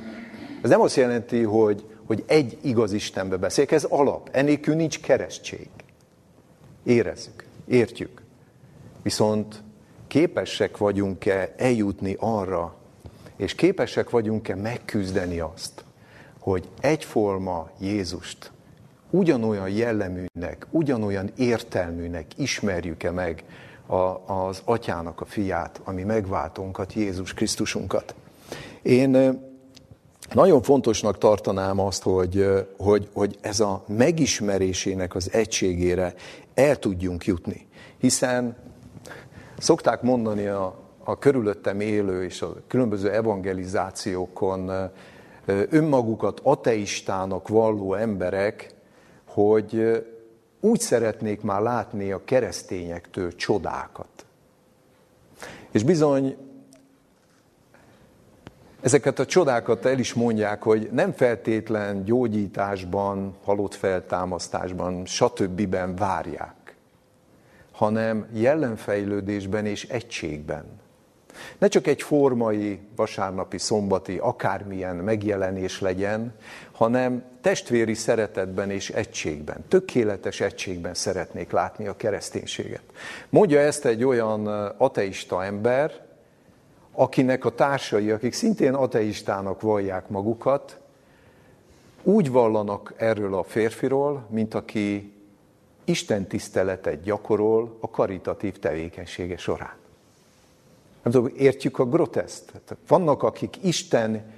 ez 0.62 0.70
nem 0.70 0.80
azt 0.80 0.96
jelenti, 0.96 1.42
hogy, 1.42 1.84
hogy 2.06 2.24
egy 2.26 2.58
igaz 2.60 2.92
Istenbe 2.92 3.36
beszél, 3.36 3.66
ez 3.68 3.84
alap, 3.84 4.28
enélkül 4.32 4.74
nincs 4.74 5.00
keresztség. 5.00 5.68
Érezzük, 6.88 7.44
értjük. 7.66 8.22
Viszont 9.02 9.62
képesek 10.06 10.76
vagyunk-e 10.76 11.54
eljutni 11.56 12.16
arra, 12.18 12.74
és 13.36 13.54
képesek 13.54 14.10
vagyunk-e 14.10 14.54
megküzdeni 14.54 15.38
azt, 15.38 15.84
hogy 16.38 16.68
egyforma 16.80 17.70
Jézust 17.80 18.50
ugyanolyan 19.10 19.68
jelleműnek, 19.68 20.66
ugyanolyan 20.70 21.30
értelműnek 21.36 22.26
ismerjük-e 22.36 23.10
meg 23.10 23.44
a, 23.86 24.32
az 24.32 24.62
atyának 24.64 25.20
a 25.20 25.24
fiát, 25.24 25.80
ami 25.84 26.02
megváltónkat, 26.02 26.92
Jézus 26.92 27.34
Krisztusunkat. 27.34 28.14
Én 28.82 29.40
nagyon 30.32 30.62
fontosnak 30.62 31.18
tartanám 31.18 31.80
azt, 31.80 32.02
hogy, 32.02 32.46
hogy, 32.76 33.08
hogy 33.12 33.38
ez 33.40 33.60
a 33.60 33.84
megismerésének 33.86 35.14
az 35.14 35.32
egységére 35.32 36.14
el 36.58 36.78
tudjunk 36.78 37.24
jutni. 37.24 37.66
Hiszen 37.98 38.56
szokták 39.58 40.02
mondani 40.02 40.46
a, 40.46 40.78
a 41.04 41.18
körülöttem 41.18 41.80
élő 41.80 42.24
és 42.24 42.42
a 42.42 42.54
különböző 42.66 43.10
evangelizációkon 43.10 44.90
önmagukat 45.46 46.40
ateistának 46.42 47.48
valló 47.48 47.94
emberek, 47.94 48.74
hogy 49.26 50.04
úgy 50.60 50.80
szeretnék 50.80 51.42
már 51.42 51.60
látni 51.60 52.12
a 52.12 52.24
keresztényektől 52.24 53.34
csodákat. 53.34 54.26
És 55.70 55.82
bizony 55.82 56.36
ezeket 58.80 59.18
a 59.18 59.26
csodákat 59.26 59.86
el 59.86 59.98
is 59.98 60.14
mondják, 60.14 60.62
hogy 60.62 60.88
nem 60.92 61.12
feltétlen 61.12 62.04
gyógyításban, 62.04 63.36
halott 63.44 63.74
feltámasztásban, 63.74 65.06
stb. 65.06 65.68
várják, 65.96 66.74
hanem 67.72 68.26
jellemfejlődésben 68.32 69.66
és 69.66 69.84
egységben. 69.84 70.64
Ne 71.58 71.68
csak 71.68 71.86
egy 71.86 72.02
formai, 72.02 72.80
vasárnapi, 72.96 73.58
szombati, 73.58 74.18
akármilyen 74.18 74.96
megjelenés 74.96 75.80
legyen, 75.80 76.34
hanem 76.72 77.22
testvéri 77.40 77.94
szeretetben 77.94 78.70
és 78.70 78.90
egységben, 78.90 79.64
tökéletes 79.68 80.40
egységben 80.40 80.94
szeretnék 80.94 81.50
látni 81.50 81.86
a 81.86 81.96
kereszténységet. 81.96 82.82
Mondja 83.28 83.60
ezt 83.60 83.84
egy 83.84 84.04
olyan 84.04 84.46
ateista 84.76 85.44
ember, 85.44 86.06
akinek 86.98 87.44
a 87.44 87.54
társai, 87.54 88.10
akik 88.10 88.32
szintén 88.32 88.74
ateistának 88.74 89.60
vallják 89.60 90.08
magukat, 90.08 90.80
úgy 92.02 92.30
vallanak 92.30 92.94
erről 92.96 93.34
a 93.34 93.42
férfiról, 93.42 94.26
mint 94.30 94.54
aki 94.54 95.12
Isten 95.84 96.26
tiszteletet 96.26 97.02
gyakorol 97.02 97.76
a 97.80 97.90
karitatív 97.90 98.58
tevékenysége 98.58 99.36
során. 99.36 99.76
Nem 101.02 101.12
tudom, 101.12 101.32
értjük 101.36 101.78
a 101.78 101.84
groteszt? 101.84 102.52
Vannak, 102.86 103.22
akik 103.22 103.56
Isten 103.62 104.32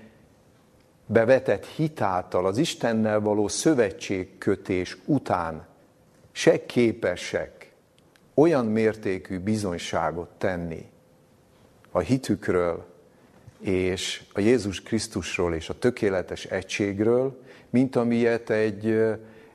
bevetett 1.07 1.67
hitáltal, 1.67 2.47
az 2.47 2.59
Istennel 2.59 3.21
való 3.21 3.49
szövetségkötés 3.49 4.97
után 5.05 5.67
se 6.33 6.67
képesek 6.67 7.73
olyan 8.35 8.67
mértékű 8.67 9.39
bizonyságot 9.39 10.29
tenni 10.39 10.91
a 11.91 11.99
hitükről, 11.99 12.85
és 13.61 14.23
a 14.33 14.41
Jézus 14.41 14.83
Krisztusról 14.83 15.55
és 15.55 15.69
a 15.69 15.79
tökéletes 15.79 16.45
egységről, 16.45 17.43
mint 17.71 17.97
amilyet 17.97 18.51
egy, 18.51 18.97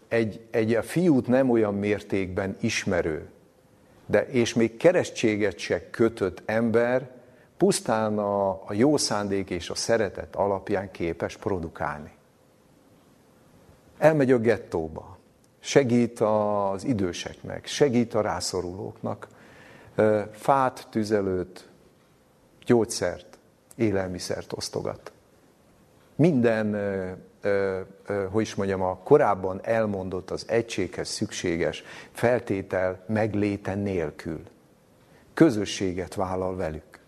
egy, 0.07 0.41
egy 0.51 0.73
a 0.73 0.83
fiút 0.83 1.27
nem 1.27 1.49
olyan 1.49 1.73
mértékben 1.73 2.57
ismerő, 2.59 3.29
de 4.05 4.27
és 4.27 4.53
még 4.53 4.77
keresztséget 4.77 5.57
se 5.57 5.89
kötött 5.89 6.41
ember 6.45 7.09
pusztán 7.57 8.17
a, 8.17 8.49
a 8.49 8.73
jó 8.73 8.97
szándék 8.97 9.49
és 9.49 9.69
a 9.69 9.75
szeretet 9.75 10.35
alapján 10.35 10.91
képes 10.91 11.37
produkálni. 11.37 12.11
Elmegy 13.97 14.31
a 14.31 14.37
gettóba, 14.37 15.17
segít 15.59 16.19
az 16.19 16.85
időseknek, 16.85 17.65
segít 17.65 18.13
a 18.13 18.21
rászorulóknak, 18.21 19.27
fát, 20.31 20.87
tüzelőt, 20.89 21.69
gyógyszert, 22.65 23.37
élelmiszert 23.75 24.53
osztogat. 24.53 25.11
Minden, 26.15 26.75
hogy 28.31 28.41
is 28.41 28.55
mondjam, 28.55 28.81
a 28.81 28.97
korábban 28.97 29.59
elmondott 29.63 30.31
az 30.31 30.45
egységhez 30.47 31.07
szükséges 31.07 31.83
feltétel 32.11 33.03
megléte 33.07 33.75
nélkül. 33.75 34.41
Közösséget 35.33 36.15
vállal 36.15 36.55
velük. 36.55 36.99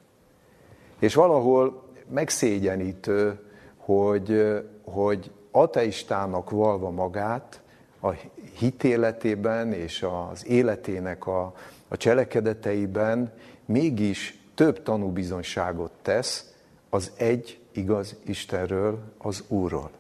És 1.00 1.14
valahol 1.14 1.84
megszégyenítő, 2.10 3.40
hogy, 3.78 4.56
hogy 4.84 5.32
ateistának 5.52 6.50
valva 6.50 6.90
magát 6.90 7.62
a 8.00 8.12
hitéletében 8.58 9.74
és 9.74 10.06
az 10.32 10.48
életének 10.48 11.28
a, 11.28 11.54
a 11.88 11.98
cselekedeteiben 11.98 13.34
mégis 13.66 14.40
több 14.58 14.84
tanúbizonyságot 14.84 15.92
tesz 16.02 16.54
az 16.90 17.12
egy 17.18 17.60
igaz 17.72 18.16
Istenről, 18.26 19.00
az 19.18 19.44
Úrról. 19.48 19.92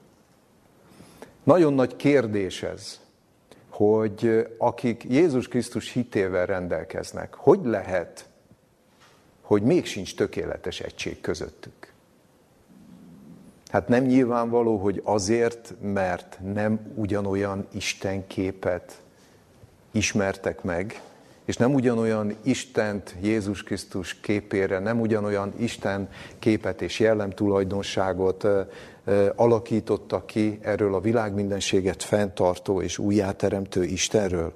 Nagyon 1.44 1.74
nagy 1.74 1.96
kérdés 1.96 2.64
ez, 2.64 3.00
hogy 3.70 4.48
akik 4.58 5.04
Jézus 5.10 5.48
Krisztus 5.48 5.92
hitével 5.92 6.46
rendelkeznek, 6.46 7.34
hogy 7.34 7.60
lehet 7.64 8.26
hogy 9.48 9.62
még 9.62 9.86
sincs 9.86 10.16
tökéletes 10.16 10.80
egység 10.80 11.22
közöttük. 11.22 11.94
Hát 13.68 13.88
nem 13.88 14.04
nyilvánvaló, 14.04 14.78
hogy 14.78 15.02
azért, 15.04 15.74
mert 15.82 16.40
nem 16.54 16.92
ugyanolyan 16.96 17.68
Isten 17.72 18.28
képet 18.28 19.02
ismertek 19.92 20.64
meg, 20.64 21.02
és 21.48 21.58
nem 21.58 21.74
ugyanolyan 21.74 22.36
Istent 22.44 23.16
Jézus 23.22 23.64
Krisztus 23.64 24.20
képére, 24.20 24.80
nem 24.80 25.00
ugyanolyan 25.00 25.54
Isten 25.58 26.10
képet 26.40 26.82
és 26.82 27.00
jellemtulajdonságot 27.00 28.48
alakította 29.36 30.26
ki 30.26 30.60
erről 30.62 30.96
a 30.96 31.00
világ 31.00 31.34
mindenséget 31.34 32.04
fenntartó 32.04 32.82
és 32.82 32.98
újjáteremtő 32.98 33.84
Istenről. 33.84 34.54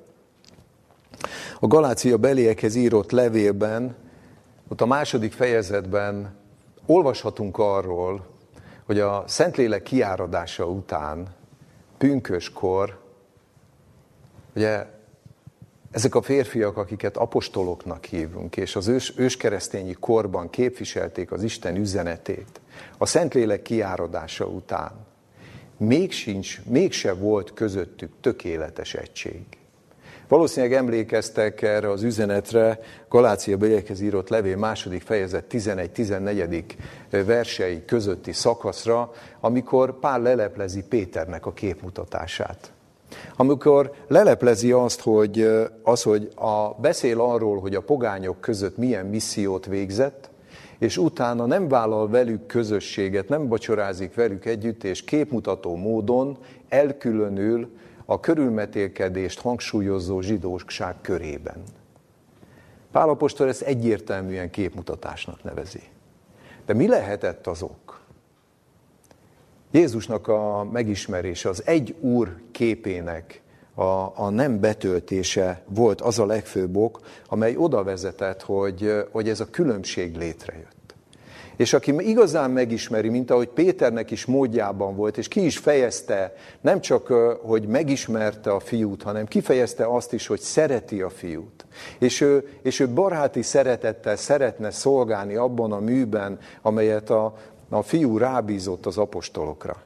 A 1.60 1.68
Galácia 1.68 2.18
beliekhez 2.18 2.76
írott 2.76 3.12
levélben 3.12 3.96
ott 4.68 4.82
a 4.82 4.86
második 4.86 5.32
fejezetben 5.32 6.36
olvashatunk 6.86 7.58
arról, 7.58 8.26
hogy 8.86 9.00
a 9.00 9.24
Szentlélek 9.28 9.84
kiáradása 9.84 10.66
után, 10.66 11.28
pünköskor, 11.98 13.00
ugye 14.56 14.86
ezek 15.92 16.16
a 16.16 16.22
férfiak, 16.22 16.78
akiket 16.78 17.18
apostoloknak 17.18 18.06
hívunk, 18.06 18.58
és 18.58 18.76
az 18.76 18.88
ős, 18.88 19.14
őskeresztényi 19.16 19.94
korban 20.00 20.50
képviselték 20.50 21.32
az 21.32 21.44
Isten 21.44 21.76
üzenetét, 21.76 22.62
a 22.98 23.06
Szentlélek 23.06 23.62
kiáradása 23.62 24.46
után 24.46 25.10
még 25.78 26.12
sincs, 26.12 26.62
mégse 26.66 27.14
volt 27.14 27.54
közöttük 27.54 28.12
tökéletes 28.22 28.94
egység. 28.94 29.42
Valószínűleg 30.28 30.76
emlékeztek 30.76 31.62
erre 31.62 31.90
az 31.90 32.04
üzenetre, 32.04 32.80
Galácia 33.10 33.58
beliekhez 33.58 34.02
írott 34.02 34.30
levél 34.30 34.58
második 34.58 35.02
fejezet 35.02 35.46
11-14. 35.52 36.64
versei 37.10 37.86
közötti 37.86 38.32
szakaszra, 38.32 39.12
amikor 39.40 40.00
Pál 40.00 40.22
leleplezi 40.22 40.84
Péternek 40.84 41.46
a 41.46 41.54
képmutatását. 41.54 42.72
Amikor 43.36 43.92
leleplezi 44.08 44.72
azt, 44.72 45.02
hogy, 45.02 45.50
az, 45.84 46.04
hogy 46.04 46.32
a, 46.36 46.70
beszél 46.82 47.22
arról, 47.22 47.60
hogy 47.60 47.76
a 47.76 47.82
pogányok 47.82 48.42
között 48.42 48.78
milyen 48.78 49.06
missziót 49.06 49.66
végzett, 49.66 50.30
és 50.78 50.98
utána 50.98 51.46
nem 51.46 51.68
vállal 51.68 52.10
velük 52.10 52.46
közösséget, 52.46 53.30
nem 53.30 53.48
bacsorázik 53.48 54.16
velük 54.16 54.46
együtt, 54.46 54.84
és 54.84 55.04
képmutató 55.04 55.76
módon 55.76 56.38
elkülönül 56.70 57.70
a 58.06 58.20
körülmetélkedést 58.20 59.40
hangsúlyozó 59.40 60.22
zsidóság 60.22 60.96
körében. 61.02 61.64
Pálapostól 62.92 63.48
ezt 63.48 63.62
egyértelműen 63.62 64.50
képmutatásnak 64.50 65.44
nevezi. 65.44 65.82
De 66.66 66.74
mi 66.74 66.88
lehetett 66.88 67.48
az 67.48 67.62
ok? 67.62 68.01
Jézusnak 69.72 70.28
a 70.28 70.68
megismerése, 70.72 71.50
az 71.50 71.62
egy 71.66 71.96
úr 72.00 72.36
képének 72.52 73.42
a, 73.74 74.12
a 74.16 74.30
nem 74.30 74.60
betöltése 74.60 75.64
volt 75.68 76.02
az 76.02 76.20
a 76.20 76.26
legfőbb 76.26 76.76
ok, 76.76 77.00
amely 77.28 77.56
oda 77.58 77.84
vezetett, 77.84 78.42
hogy, 78.42 79.06
hogy 79.12 79.30
ez 79.30 79.40
a 79.40 79.50
különbség 79.50 80.16
létrejött. 80.16 80.82
És 81.56 81.74
aki 81.74 81.94
igazán 81.98 82.52
megismeri, 82.52 83.10
mint 83.10 83.32
ahogy 83.32 83.48
Péternek 83.48 84.12
is 84.12 84.26
módjában 84.26 84.96
volt, 84.96 85.18
és 85.18 85.28
ki 85.28 85.46
is 85.46 85.58
fejezte, 85.58 86.34
nem 86.62 86.82
csak, 86.82 87.08
hogy 87.42 87.68
megismerte 87.68 88.52
a 88.52 88.60
fiút, 88.60 89.04
hanem 89.04 89.26
kifejezte 89.26 89.86
azt 89.86 90.14
is, 90.14 90.28
hogy 90.28 90.40
szereti 90.40 91.02
a 91.02 91.10
fiút. 91.10 91.66
És 92.00 92.22
ő, 92.22 92.48
és 92.62 92.80
ő 92.80 92.88
baráti 92.88 93.42
szeretettel 93.42 94.16
szeretne 94.16 94.72
szolgálni 94.72 95.36
abban 95.36 95.72
a 95.72 95.80
műben, 95.80 96.40
amelyet 96.62 97.10
a, 97.10 97.36
a 97.78 97.82
fiú 97.82 98.18
rábízott 98.18 98.86
az 98.86 98.98
apostolokra. 98.98 99.82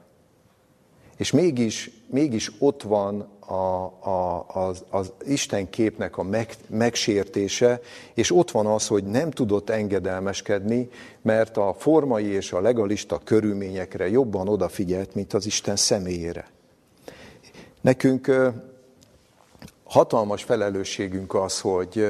És 1.17 1.31
mégis, 1.31 1.91
mégis 2.07 2.51
ott 2.59 2.81
van 2.81 3.27
a, 3.39 3.83
a, 4.09 4.45
az, 4.47 4.83
az 4.89 5.11
Isten 5.25 5.69
képnek 5.69 6.17
a 6.17 6.23
meg, 6.23 6.53
megsértése, 6.67 7.81
és 8.13 8.31
ott 8.31 8.51
van 8.51 8.65
az, 8.65 8.87
hogy 8.87 9.03
nem 9.03 9.31
tudott 9.31 9.69
engedelmeskedni, 9.69 10.89
mert 11.21 11.57
a 11.57 11.75
formai 11.77 12.25
és 12.25 12.51
a 12.51 12.61
legalista 12.61 13.21
körülményekre 13.23 14.09
jobban 14.09 14.47
odafigyelt, 14.47 15.15
mint 15.15 15.33
az 15.33 15.45
Isten 15.45 15.75
személyére. 15.75 16.47
Nekünk 17.81 18.53
hatalmas 19.83 20.43
felelősségünk 20.43 21.33
az, 21.33 21.59
hogy, 21.61 22.07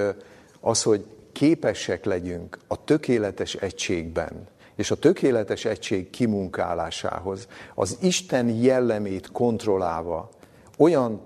az, 0.59 0.83
hogy 0.83 1.05
képesek 1.31 2.05
legyünk 2.05 2.57
a 2.67 2.83
tökéletes 2.83 3.55
egységben, 3.55 4.47
és 4.75 4.91
a 4.91 4.95
tökéletes 4.95 5.65
egység 5.65 6.09
kimunkálásához, 6.09 7.47
az 7.75 7.97
Isten 8.01 8.49
jellemét 8.49 9.31
kontrollálva 9.31 10.29
olyan 10.77 11.21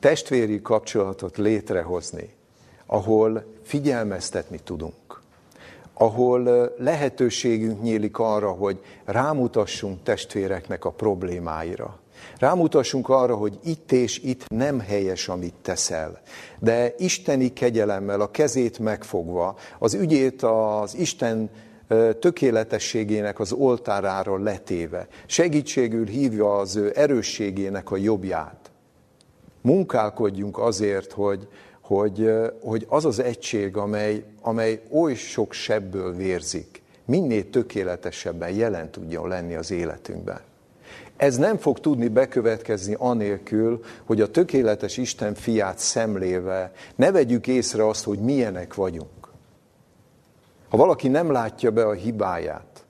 testvéri 0.00 0.62
kapcsolatot 0.62 1.36
létrehozni, 1.36 2.34
ahol 2.86 3.44
figyelmeztetni 3.62 4.58
tudunk, 4.64 5.22
ahol 5.94 6.72
lehetőségünk 6.78 7.82
nyílik 7.82 8.18
arra, 8.18 8.50
hogy 8.50 8.80
rámutassunk 9.04 10.02
testvéreknek 10.02 10.84
a 10.84 10.90
problémáira. 10.90 11.98
Rámutassunk 12.38 13.08
arra, 13.08 13.36
hogy 13.36 13.58
itt 13.64 13.92
és 13.92 14.18
itt 14.18 14.48
nem 14.48 14.80
helyes, 14.80 15.28
amit 15.28 15.54
teszel. 15.62 16.20
De 16.58 16.94
isteni 16.98 17.52
kegyelemmel, 17.52 18.20
a 18.20 18.30
kezét 18.30 18.78
megfogva, 18.78 19.56
az 19.78 19.94
ügyét 19.94 20.42
az 20.42 20.94
Isten 20.94 21.50
tökéletességének 22.18 23.40
az 23.40 23.52
oltáráról 23.52 24.40
letéve, 24.40 25.06
segítségül 25.26 26.06
hívja 26.06 26.58
az 26.58 26.76
ő 26.76 26.92
erősségének 26.94 27.90
a 27.90 27.96
jobbját. 27.96 28.70
Munkálkodjunk 29.60 30.58
azért, 30.58 31.12
hogy, 31.12 31.48
hogy, 31.80 32.30
hogy 32.62 32.86
az 32.88 33.04
az 33.04 33.18
egység, 33.18 33.76
amely, 33.76 34.24
amely 34.40 34.82
oly 34.90 35.14
sok 35.14 35.52
sebből 35.52 36.14
vérzik, 36.14 36.82
minél 37.04 37.50
tökéletesebben 37.50 38.50
jelen 38.50 38.90
tudjon 38.90 39.28
lenni 39.28 39.54
az 39.54 39.70
életünkben. 39.70 40.40
Ez 41.16 41.36
nem 41.36 41.56
fog 41.56 41.80
tudni 41.80 42.08
bekövetkezni 42.08 42.94
anélkül, 42.98 43.84
hogy 44.04 44.20
a 44.20 44.30
tökéletes 44.30 44.96
Isten 44.96 45.34
fiát 45.34 45.78
szemléve 45.78 46.72
ne 46.96 47.10
vegyük 47.10 47.46
észre 47.46 47.88
azt, 47.88 48.04
hogy 48.04 48.18
milyenek 48.18 48.74
vagyunk. 48.74 49.17
Ha 50.68 50.76
valaki 50.76 51.08
nem 51.08 51.30
látja 51.30 51.70
be 51.70 51.86
a 51.86 51.92
hibáját, 51.92 52.84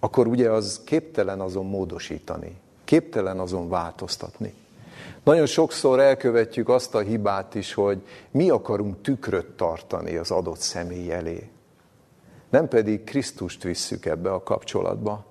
akkor 0.00 0.26
ugye 0.26 0.50
az 0.50 0.80
képtelen 0.84 1.40
azon 1.40 1.66
módosítani, 1.66 2.60
képtelen 2.84 3.38
azon 3.38 3.68
változtatni. 3.68 4.54
Nagyon 5.22 5.46
sokszor 5.46 6.00
elkövetjük 6.00 6.68
azt 6.68 6.94
a 6.94 7.00
hibát 7.00 7.54
is, 7.54 7.74
hogy 7.74 8.02
mi 8.30 8.50
akarunk 8.50 9.02
tükröt 9.02 9.50
tartani 9.50 10.16
az 10.16 10.30
adott 10.30 10.58
személy 10.58 11.12
elé. 11.12 11.50
Nem 12.50 12.68
pedig 12.68 13.04
Krisztust 13.04 13.62
visszük 13.62 14.06
ebbe 14.06 14.32
a 14.32 14.42
kapcsolatba. 14.42 15.24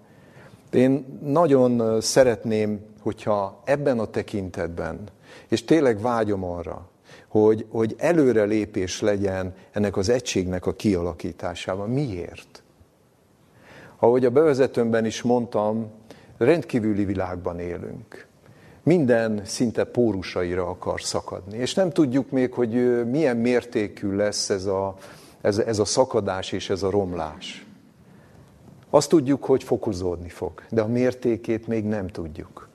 Én 0.72 1.20
nagyon 1.24 2.02
szeretném, 2.02 2.86
hogyha 3.02 3.62
ebben 3.64 4.00
a 4.00 4.06
tekintetben, 4.06 5.04
és 5.48 5.66
tényleg 5.66 6.02
vágyom 6.02 6.44
arra, 6.44 6.90
hogy, 7.32 7.66
hogy 7.70 7.96
előrelépés 7.98 9.02
legyen 9.02 9.54
ennek 9.72 9.98
az 9.98 10.10
egységnek 10.10 10.66
a 10.66 10.74
kialakításában. 10.74 11.90
Miért? 11.90 12.64
Ahogy 14.00 14.26
a 14.26 14.30
bevezetőmben 14.30 15.06
is 15.06 15.22
mondtam, 15.22 15.92
rendkívüli 16.38 17.06
világban 17.06 17.60
élünk. 17.60 18.28
Minden 18.84 19.42
szinte 19.46 19.84
pórusaira 19.84 20.70
akar 20.70 21.02
szakadni. 21.02 21.58
És 21.58 21.74
nem 21.74 21.90
tudjuk 21.90 22.30
még, 22.30 22.54
hogy 22.54 23.06
milyen 23.10 23.38
mértékű 23.38 24.16
lesz 24.16 24.50
ez 24.50 24.66
a, 24.66 24.96
ez, 25.42 25.58
ez 25.58 25.80
a 25.80 25.86
szakadás 25.86 26.52
és 26.52 26.70
ez 26.70 26.84
a 26.84 26.90
romlás. 26.90 27.66
Azt 28.90 29.10
tudjuk, 29.10 29.44
hogy 29.44 29.64
fokozódni 29.64 30.30
fog, 30.30 30.52
de 30.70 30.82
a 30.82 30.88
mértékét 30.88 31.68
még 31.68 31.86
nem 31.86 32.08
tudjuk. 32.08 32.70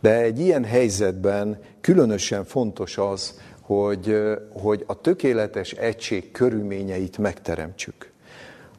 De 0.00 0.20
egy 0.20 0.40
ilyen 0.40 0.64
helyzetben 0.64 1.58
különösen 1.80 2.44
fontos 2.44 2.98
az, 2.98 3.40
hogy, 3.66 4.16
hogy 4.52 4.84
a 4.86 5.00
tökéletes 5.00 5.72
egység 5.72 6.30
körülményeit 6.30 7.18
megteremtsük. 7.18 8.12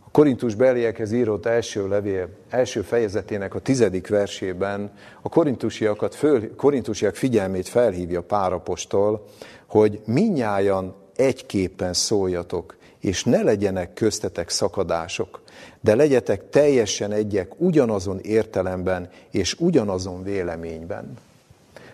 A 0.05 0.11
Korintus 0.11 0.55
beliekhez 0.55 1.11
írott 1.11 1.45
első 1.45 1.87
levél, 1.87 2.29
első 2.49 2.81
fejezetének 2.81 3.55
a 3.55 3.59
tizedik 3.59 4.07
versében 4.07 4.91
a 5.21 5.29
korintusiakat 5.29 6.15
föl, 6.15 6.55
korintusiak 6.55 7.15
figyelmét 7.15 7.67
felhívja 7.67 8.21
Párapostól, 8.21 9.25
hogy 9.65 10.01
minnyájan 10.05 10.95
egyképpen 11.15 11.93
szóljatok, 11.93 12.75
és 12.99 13.23
ne 13.23 13.41
legyenek 13.41 13.93
köztetek 13.93 14.49
szakadások, 14.49 15.41
de 15.81 15.95
legyetek 15.95 16.49
teljesen 16.49 17.11
egyek 17.11 17.61
ugyanazon 17.61 18.19
értelemben 18.19 19.09
és 19.31 19.55
ugyanazon 19.59 20.23
véleményben. 20.23 21.13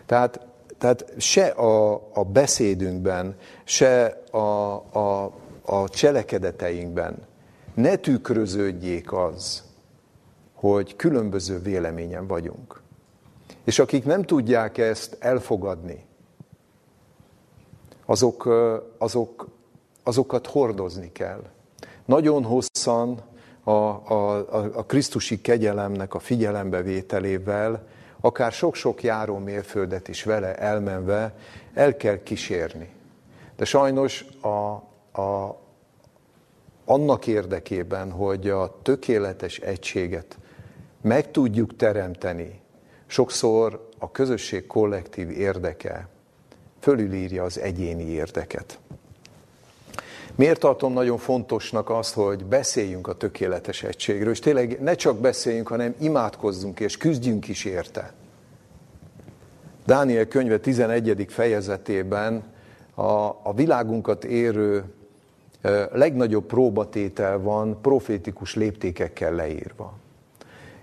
Tehát 0.06 0.51
tehát 0.82 1.06
se 1.18 1.46
a, 1.46 1.94
a 2.14 2.24
beszédünkben, 2.24 3.36
se 3.64 4.22
a, 4.32 4.38
a, 4.38 5.32
a 5.62 5.90
cselekedeteinkben 5.90 7.28
ne 7.74 7.96
tükröződjék 7.96 9.14
az, 9.14 9.64
hogy 10.54 10.96
különböző 10.96 11.60
véleményen 11.60 12.28
vagyunk. 12.28 12.82
És 13.64 13.80
akik 13.80 14.06
nem 14.06 14.24
tudják 14.24 14.78
ezt 14.78 15.18
elfogadni, 15.20 16.06
azok, 18.06 18.50
azok, 18.98 19.48
azokat 20.04 20.48
hordozni 20.48 21.12
kell. 21.12 21.44
Nagyon 22.06 22.44
hosszan 22.44 23.22
a, 23.64 23.72
a, 23.72 24.38
a 24.74 24.86
Krisztusi 24.86 25.42
kegyelemnek 25.42 26.14
a 26.14 26.20
figyelembevételével 26.20 27.88
akár 28.22 28.51
sok-sok 28.51 29.03
járó 29.03 29.38
mérföldet 29.38 30.07
is 30.07 30.24
vele 30.24 30.55
elmenve 30.55 31.34
el 31.74 31.97
kell 31.97 32.24
kísérni. 32.24 32.89
De 33.55 33.65
sajnos 33.65 34.26
a, 34.41 34.47
a, 35.22 35.59
annak 36.86 37.28
érdekében, 37.28 38.11
hogy 38.11 38.49
a 38.49 38.80
tökéletes 38.82 39.57
egységet 39.57 40.38
meg 41.01 41.32
tudjuk 41.32 41.76
teremteni, 41.76 42.59
sokszor 43.05 43.89
a 43.97 44.11
közösség 44.11 44.67
kollektív 44.67 45.30
érdeke 45.30 46.07
fölülírja 46.80 47.43
az 47.43 47.59
egyéni 47.59 48.03
érdeket. 48.03 48.80
Miért 50.36 50.60
tartom 50.60 50.94
nagyon 50.94 51.18
fontosnak 51.18 51.90
azt, 51.90 52.14
hogy 52.14 52.46
beszéljünk 52.46 53.08
a 53.08 53.14
tökéletes 53.14 53.84
egységről, 53.84 54.32
és 54.32 54.40
tényleg 54.40 54.82
ne 54.82 54.94
csak 54.94 55.18
beszéljünk, 55.18 55.68
hanem 55.68 55.96
imádkozzunk 56.00 56.80
és 56.80 56.98
küzdjünk 56.98 57.48
is 57.48 57.66
érte. 57.66 58.14
Dániel 59.86 60.28
könyve 60.28 60.60
11. 60.60 61.26
fejezetében 61.30 62.44
a, 62.96 63.04
a 63.44 63.54
világunkat 63.56 64.24
érő 64.24 64.84
legnagyobb 65.92 66.46
próbatétel 66.46 67.40
van 67.40 67.82
profétikus 67.82 68.56
léptékekkel 68.56 69.34
leírva. 69.34 69.94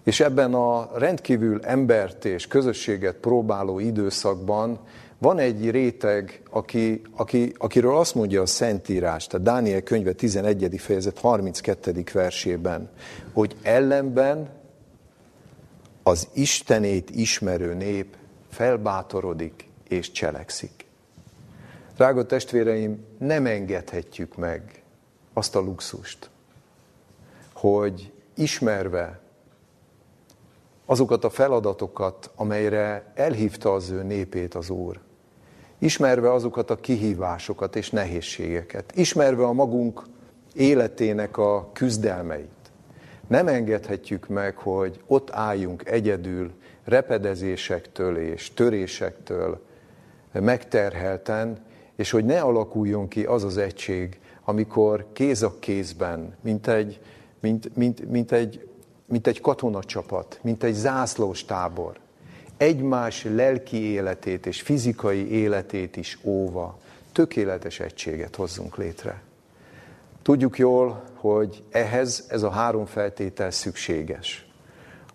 És 0.03 0.21
ebben 0.21 0.55
a 0.55 0.91
rendkívül 0.95 1.61
embert 1.63 2.25
és 2.25 2.47
közösséget 2.47 3.15
próbáló 3.15 3.79
időszakban 3.79 4.79
van 5.19 5.39
egy 5.39 5.71
réteg, 5.71 6.43
aki, 6.51 7.03
aki, 7.17 7.53
akiről 7.57 7.97
azt 7.97 8.15
mondja 8.15 8.43
a 8.43 8.47
Szentírás, 8.47 9.27
tehát 9.27 9.47
Dániel 9.47 9.83
könyve 9.83 10.13
11. 10.13 10.81
fejezet 10.81 11.19
32. 11.19 12.05
versében, 12.13 12.91
hogy 13.33 13.57
ellenben 13.63 14.49
az 16.03 16.29
Istenét 16.33 17.11
ismerő 17.11 17.75
nép 17.75 18.17
felbátorodik 18.51 19.69
és 19.89 20.11
cselekszik. 20.11 20.87
Drága 21.97 22.27
testvéreim, 22.27 23.05
nem 23.19 23.47
engedhetjük 23.47 24.37
meg 24.37 24.83
azt 25.33 25.57
a 25.57 25.61
luxust, 25.61 26.31
hogy 27.53 28.13
ismerve 28.35 29.21
azokat 30.87 31.25
a 31.25 31.31
feladatokat, 31.31 32.31
amelyre 32.35 33.13
elhívta 33.15 33.73
az 33.73 33.91
ő 33.91 34.03
népét 34.03 34.55
az 34.55 34.71
Úr, 34.71 35.01
ismerve 35.79 36.33
azokat 36.33 36.71
a 36.71 36.77
kihívásokat 36.77 37.77
és 37.77 37.91
nehézségeket, 37.91 38.93
ismerve 38.95 39.45
a 39.45 39.53
magunk 39.53 40.03
életének 40.55 41.37
a 41.37 41.71
küzdelmeit, 41.73 42.49
nem 43.27 43.49
engedhetjük 43.49 44.29
meg, 44.29 44.57
hogy 44.57 45.01
ott 45.07 45.31
álljunk 45.31 45.89
egyedül, 45.89 46.53
repedezésektől 46.85 48.17
és 48.17 48.55
törésektől 48.55 49.67
megterhelten, 50.33 51.59
és 51.97 52.11
hogy 52.11 52.25
ne 52.25 52.41
alakuljon 52.41 53.09
ki 53.09 53.25
az 53.25 53.45
az 53.45 53.57
egység, 53.57 54.21
amikor 54.45 55.07
kéz 55.13 55.43
a 55.43 55.55
kézben, 55.59 56.37
mint 56.41 56.67
egy, 56.67 57.01
mint, 57.41 57.77
mint, 57.77 58.11
mint 58.11 58.33
egy, 58.33 58.69
mint 59.07 59.27
egy 59.27 59.41
katonacsapat, 59.41 60.39
mint 60.43 60.63
egy 60.63 60.75
zászlós 60.75 61.45
tábor, 61.45 61.97
egymás 62.59 63.25
lelki 63.25 63.77
életét 63.77 64.47
és 64.47 64.61
fizikai 64.61 65.31
életét 65.31 65.97
is 65.97 66.19
óva, 66.23 66.79
tökéletes 67.13 67.81
egységet 67.81 68.37
hozzunk 68.37 68.77
létre. 68.77 69.23
Tudjuk 70.23 70.59
jól, 70.59 71.03
hogy 71.15 71.63
ehhez 71.71 72.27
ez 72.29 72.43
a 72.43 72.51
három 72.51 72.87
feltétel 72.87 73.51
szükséges. 73.51 74.47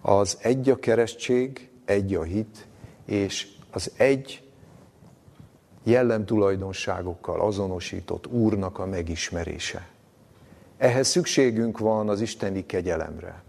Az 0.01 0.37
egy 0.41 0.69
a 0.69 0.79
keresztség, 0.79 1.69
egy 1.85 2.15
a 2.15 2.23
hit, 2.23 2.67
és 3.05 3.47
az 3.71 3.91
egy 3.97 4.43
jellemtulajdonságokkal 5.83 7.41
azonosított 7.41 8.27
Úrnak 8.27 8.79
a 8.79 8.85
megismerése. 8.85 9.87
Ehhez 10.77 11.07
szükségünk 11.07 11.79
van 11.79 12.09
az 12.09 12.21
isteni 12.21 12.65
kegyelemre, 12.65 13.43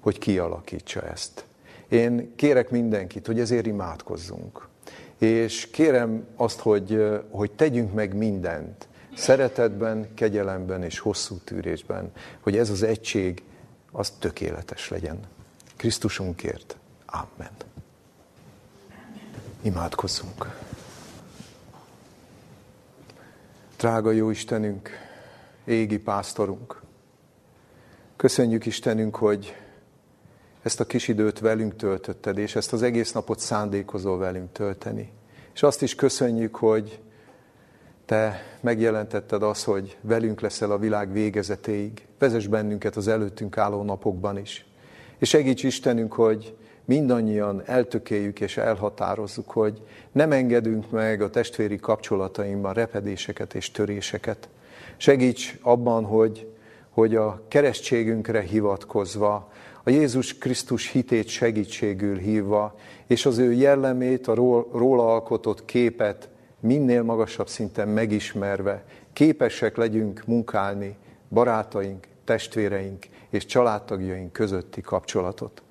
hogy 0.00 0.18
kialakítsa 0.18 1.00
ezt. 1.00 1.45
Én 1.88 2.34
kérek 2.36 2.70
mindenkit, 2.70 3.26
hogy 3.26 3.40
ezért 3.40 3.66
imádkozzunk. 3.66 4.68
És 5.18 5.70
kérem 5.70 6.26
azt, 6.36 6.60
hogy, 6.60 7.20
hogy 7.30 7.50
tegyünk 7.50 7.94
meg 7.94 8.14
mindent, 8.14 8.88
szeretetben, 9.14 10.14
kegyelemben 10.14 10.82
és 10.82 10.98
hosszú 10.98 11.36
tűrésben, 11.44 12.12
hogy 12.40 12.56
ez 12.56 12.70
az 12.70 12.82
egység, 12.82 13.42
az 13.92 14.10
tökéletes 14.10 14.88
legyen. 14.88 15.20
Krisztusunkért. 15.76 16.76
Amen. 17.06 17.52
Imádkozzunk. 19.62 20.64
Drága 23.76 24.10
jó 24.10 24.30
Istenünk, 24.30 24.90
égi 25.64 25.98
pásztorunk, 25.98 26.82
köszönjük 28.16 28.66
Istenünk, 28.66 29.16
hogy 29.16 29.54
ezt 30.66 30.80
a 30.80 30.84
kis 30.84 31.08
időt 31.08 31.38
velünk 31.38 31.76
töltötted, 31.76 32.38
és 32.38 32.56
ezt 32.56 32.72
az 32.72 32.82
egész 32.82 33.12
napot 33.12 33.38
szándékozol 33.38 34.18
velünk 34.18 34.52
tölteni. 34.52 35.12
És 35.54 35.62
azt 35.62 35.82
is 35.82 35.94
köszönjük, 35.94 36.56
hogy 36.56 37.00
te 38.04 38.42
megjelentetted 38.60 39.42
azt, 39.42 39.64
hogy 39.64 39.96
velünk 40.00 40.40
leszel 40.40 40.70
a 40.70 40.78
világ 40.78 41.12
végezetéig. 41.12 42.06
Vezess 42.18 42.46
bennünket 42.46 42.96
az 42.96 43.08
előttünk 43.08 43.58
álló 43.58 43.82
napokban 43.82 44.38
is. 44.38 44.66
És 45.18 45.28
segíts 45.28 45.62
Istenünk, 45.62 46.12
hogy 46.12 46.56
mindannyian 46.84 47.62
eltökéljük 47.64 48.40
és 48.40 48.56
elhatározzuk, 48.56 49.50
hogy 49.50 49.82
nem 50.12 50.32
engedünk 50.32 50.90
meg 50.90 51.22
a 51.22 51.30
testvéri 51.30 51.76
kapcsolatainkban 51.76 52.72
repedéseket 52.72 53.54
és 53.54 53.70
töréseket. 53.70 54.48
Segíts 54.96 55.58
abban, 55.62 56.04
hogy, 56.04 56.52
hogy 56.90 57.14
a 57.14 57.42
keresztségünkre 57.48 58.40
hivatkozva, 58.40 59.50
a 59.88 59.90
Jézus 59.90 60.38
Krisztus 60.38 60.90
hitét 60.90 61.28
segítségül 61.28 62.16
hívva, 62.16 62.78
és 63.06 63.26
az 63.26 63.38
ő 63.38 63.52
jellemét, 63.52 64.26
a 64.26 64.34
róla 64.72 65.12
alkotott 65.12 65.64
képet 65.64 66.28
minél 66.60 67.02
magasabb 67.02 67.48
szinten 67.48 67.88
megismerve, 67.88 68.84
képesek 69.12 69.76
legyünk 69.76 70.22
munkálni 70.26 70.96
barátaink, 71.28 72.06
testvéreink 72.24 73.06
és 73.30 73.46
családtagjaink 73.46 74.32
közötti 74.32 74.80
kapcsolatot. 74.80 75.62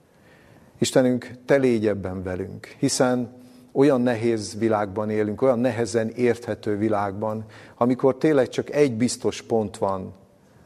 Istenünk, 0.77 1.29
te 1.45 1.55
légy 1.55 1.87
ebben 1.87 2.23
velünk, 2.23 2.65
hiszen 2.79 3.33
olyan 3.71 4.01
nehéz 4.01 4.57
világban 4.57 5.09
élünk, 5.09 5.41
olyan 5.41 5.59
nehezen 5.59 6.09
érthető 6.09 6.77
világban, 6.77 7.45
amikor 7.77 8.17
tényleg 8.17 8.49
csak 8.49 8.69
egy 8.69 8.93
biztos 8.93 9.41
pont 9.41 9.77
van, 9.77 10.13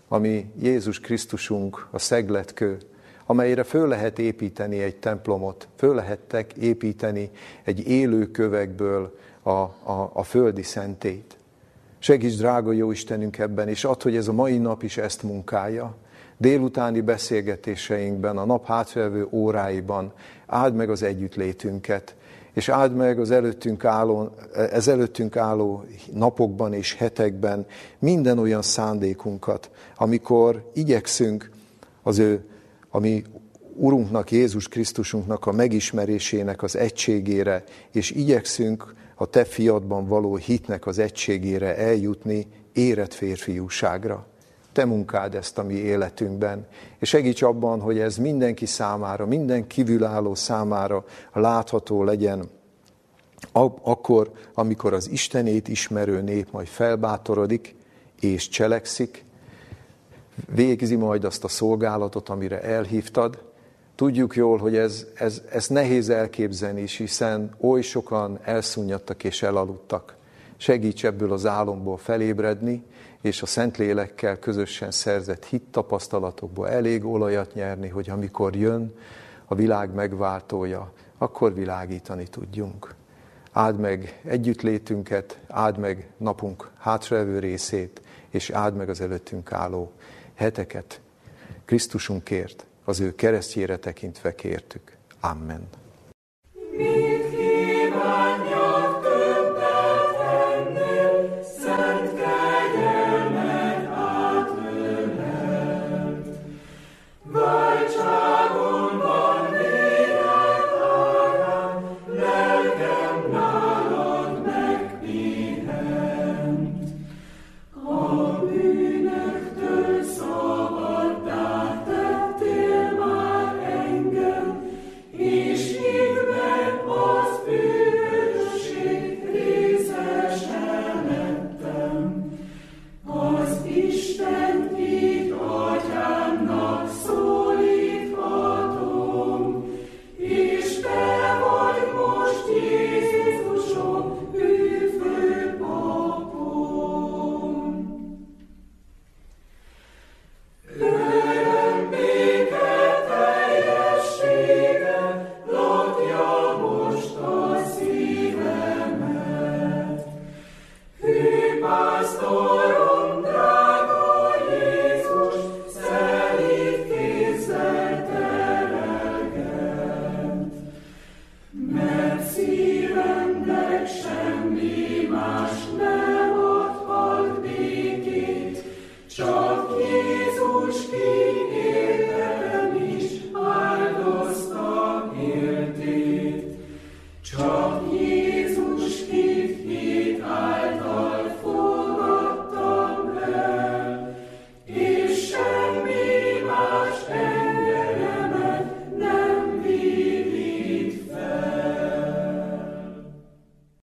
ami 0.08 0.52
Jézus 0.62 1.00
Krisztusunk, 1.00 1.88
a 1.92 2.00
szegletkő, 2.00 2.78
amelyre 3.30 3.64
föl 3.64 3.88
lehet 3.88 4.20
építeni 4.20 4.80
egy 4.82 4.96
templomot, 4.96 5.68
föl 5.76 5.96
lehettek 5.96 6.54
építeni 6.54 7.30
egy 7.64 7.88
élő 7.88 8.32
kövekből 8.32 9.18
a, 9.42 9.50
a, 9.50 10.12
a 10.14 10.24
földi 10.24 10.64
szentét. 10.64 11.38
Segíts, 12.00 12.38
drága 12.38 12.72
jó 12.72 12.92
Istenünk 12.92 13.38
ebben, 13.38 13.68
és 13.68 13.84
add, 13.84 14.04
hogy 14.04 14.16
ez 14.16 14.28
a 14.28 14.34
mai 14.34 14.58
nap 14.58 14.84
is 14.84 14.98
ezt 14.98 15.24
munkálja. 15.24 15.96
Délutáni 16.38 17.02
beszélgetéseinkben, 17.02 18.38
a 18.38 18.46
nap 18.46 18.66
hátvevő 18.66 19.28
óráiban 19.32 20.14
áld 20.46 20.76
meg 20.76 20.90
az 20.90 21.04
együttlétünket, 21.04 22.16
és 22.54 22.70
áld 22.70 22.96
meg 22.96 23.20
az 23.20 23.32
előttünk 23.32 23.86
álló, 23.86 24.30
ez 24.54 24.88
előttünk 24.88 25.36
álló 25.36 25.84
napokban 26.14 26.74
és 26.74 26.96
hetekben 26.96 27.66
minden 28.00 28.40
olyan 28.40 28.62
szándékunkat, 28.62 29.70
amikor 29.96 30.70
igyekszünk 30.74 31.50
az 32.04 32.20
ő, 32.20 32.44
ami 32.90 33.24
Urunknak, 33.76 34.32
Jézus 34.32 34.68
Krisztusunknak 34.68 35.46
a 35.46 35.52
megismerésének 35.52 36.64
az 36.64 36.76
egységére, 36.76 37.64
és 37.92 38.12
igyekszünk 38.12 38.94
a 39.16 39.26
te 39.26 39.46
fiadban 39.46 40.08
való 40.08 40.36
hitnek 40.36 40.86
az 40.86 41.00
egységére 41.00 41.78
eljutni 41.78 42.48
érett 42.74 43.14
férfiúságra. 43.14 44.28
Te 44.72 44.86
munkád 44.86 45.36
ezt 45.36 45.58
a 45.58 45.64
mi 45.64 45.74
életünkben, 45.74 46.68
és 47.00 47.10
segíts 47.10 47.42
abban, 47.42 47.82
hogy 47.82 48.00
ez 48.00 48.18
mindenki 48.18 48.66
számára, 48.66 49.26
minden 49.26 49.68
kívülálló 49.68 50.36
számára 50.36 51.06
látható 51.34 52.04
legyen, 52.04 52.50
akkor, 53.82 54.32
amikor 54.54 54.94
az 54.94 55.10
Istenét 55.10 55.68
ismerő 55.68 56.22
nép 56.22 56.52
majd 56.52 56.68
felbátorodik 56.68 57.76
és 58.20 58.50
cselekszik, 58.50 59.26
végzi 60.56 60.96
majd 60.96 61.24
azt 61.24 61.44
a 61.44 61.48
szolgálatot, 61.48 62.30
amire 62.30 62.62
elhívtad, 62.62 63.48
Tudjuk 64.00 64.36
jól, 64.36 64.58
hogy 64.58 64.76
ez, 64.76 65.06
ez, 65.14 65.42
ez 65.52 65.68
nehéz 65.68 66.10
elképzelni 66.10 66.82
is, 66.82 66.98
hiszen 66.98 67.56
oly 67.62 67.82
sokan 67.82 68.40
elszunnyadtak 68.44 69.24
és 69.24 69.44
elaludtak. 69.44 70.16
Segíts 70.58 71.06
ebből 71.06 71.34
az 71.34 71.46
álomból 71.46 71.98
felébredni, 71.98 72.84
és 73.22 73.42
a 73.42 73.46
Szentlélekkel 73.46 74.40
közösen 74.40 74.92
szerzett 74.92 75.46
hit 75.46 75.64
tapasztalatokból 75.72 76.70
elég 76.70 77.06
olajat 77.06 77.54
nyerni, 77.54 77.88
hogy 77.88 78.10
amikor 78.10 78.56
jön 78.56 78.94
a 79.46 79.56
világ 79.56 79.94
megváltója, 79.94 80.92
akkor 81.18 81.54
világítani 81.54 82.28
tudjunk. 82.28 82.96
Áld 83.52 83.80
meg 83.80 84.22
együttlétünket, 84.24 85.40
áld 85.48 85.78
meg 85.78 86.10
napunk 86.18 86.70
hátraevő 86.78 87.40
részét, 87.40 88.02
és 88.30 88.50
áld 88.50 88.76
meg 88.76 88.90
az 88.90 89.02
előttünk 89.02 89.52
álló 89.52 89.92
heteket. 90.40 91.02
Krisztusunkért 91.66 92.66
az 92.84 93.00
ő 93.00 93.16
keresztjére 93.16 93.78
tekintve 93.78 94.36
kértük. 94.36 94.98
Amen. 95.20 95.68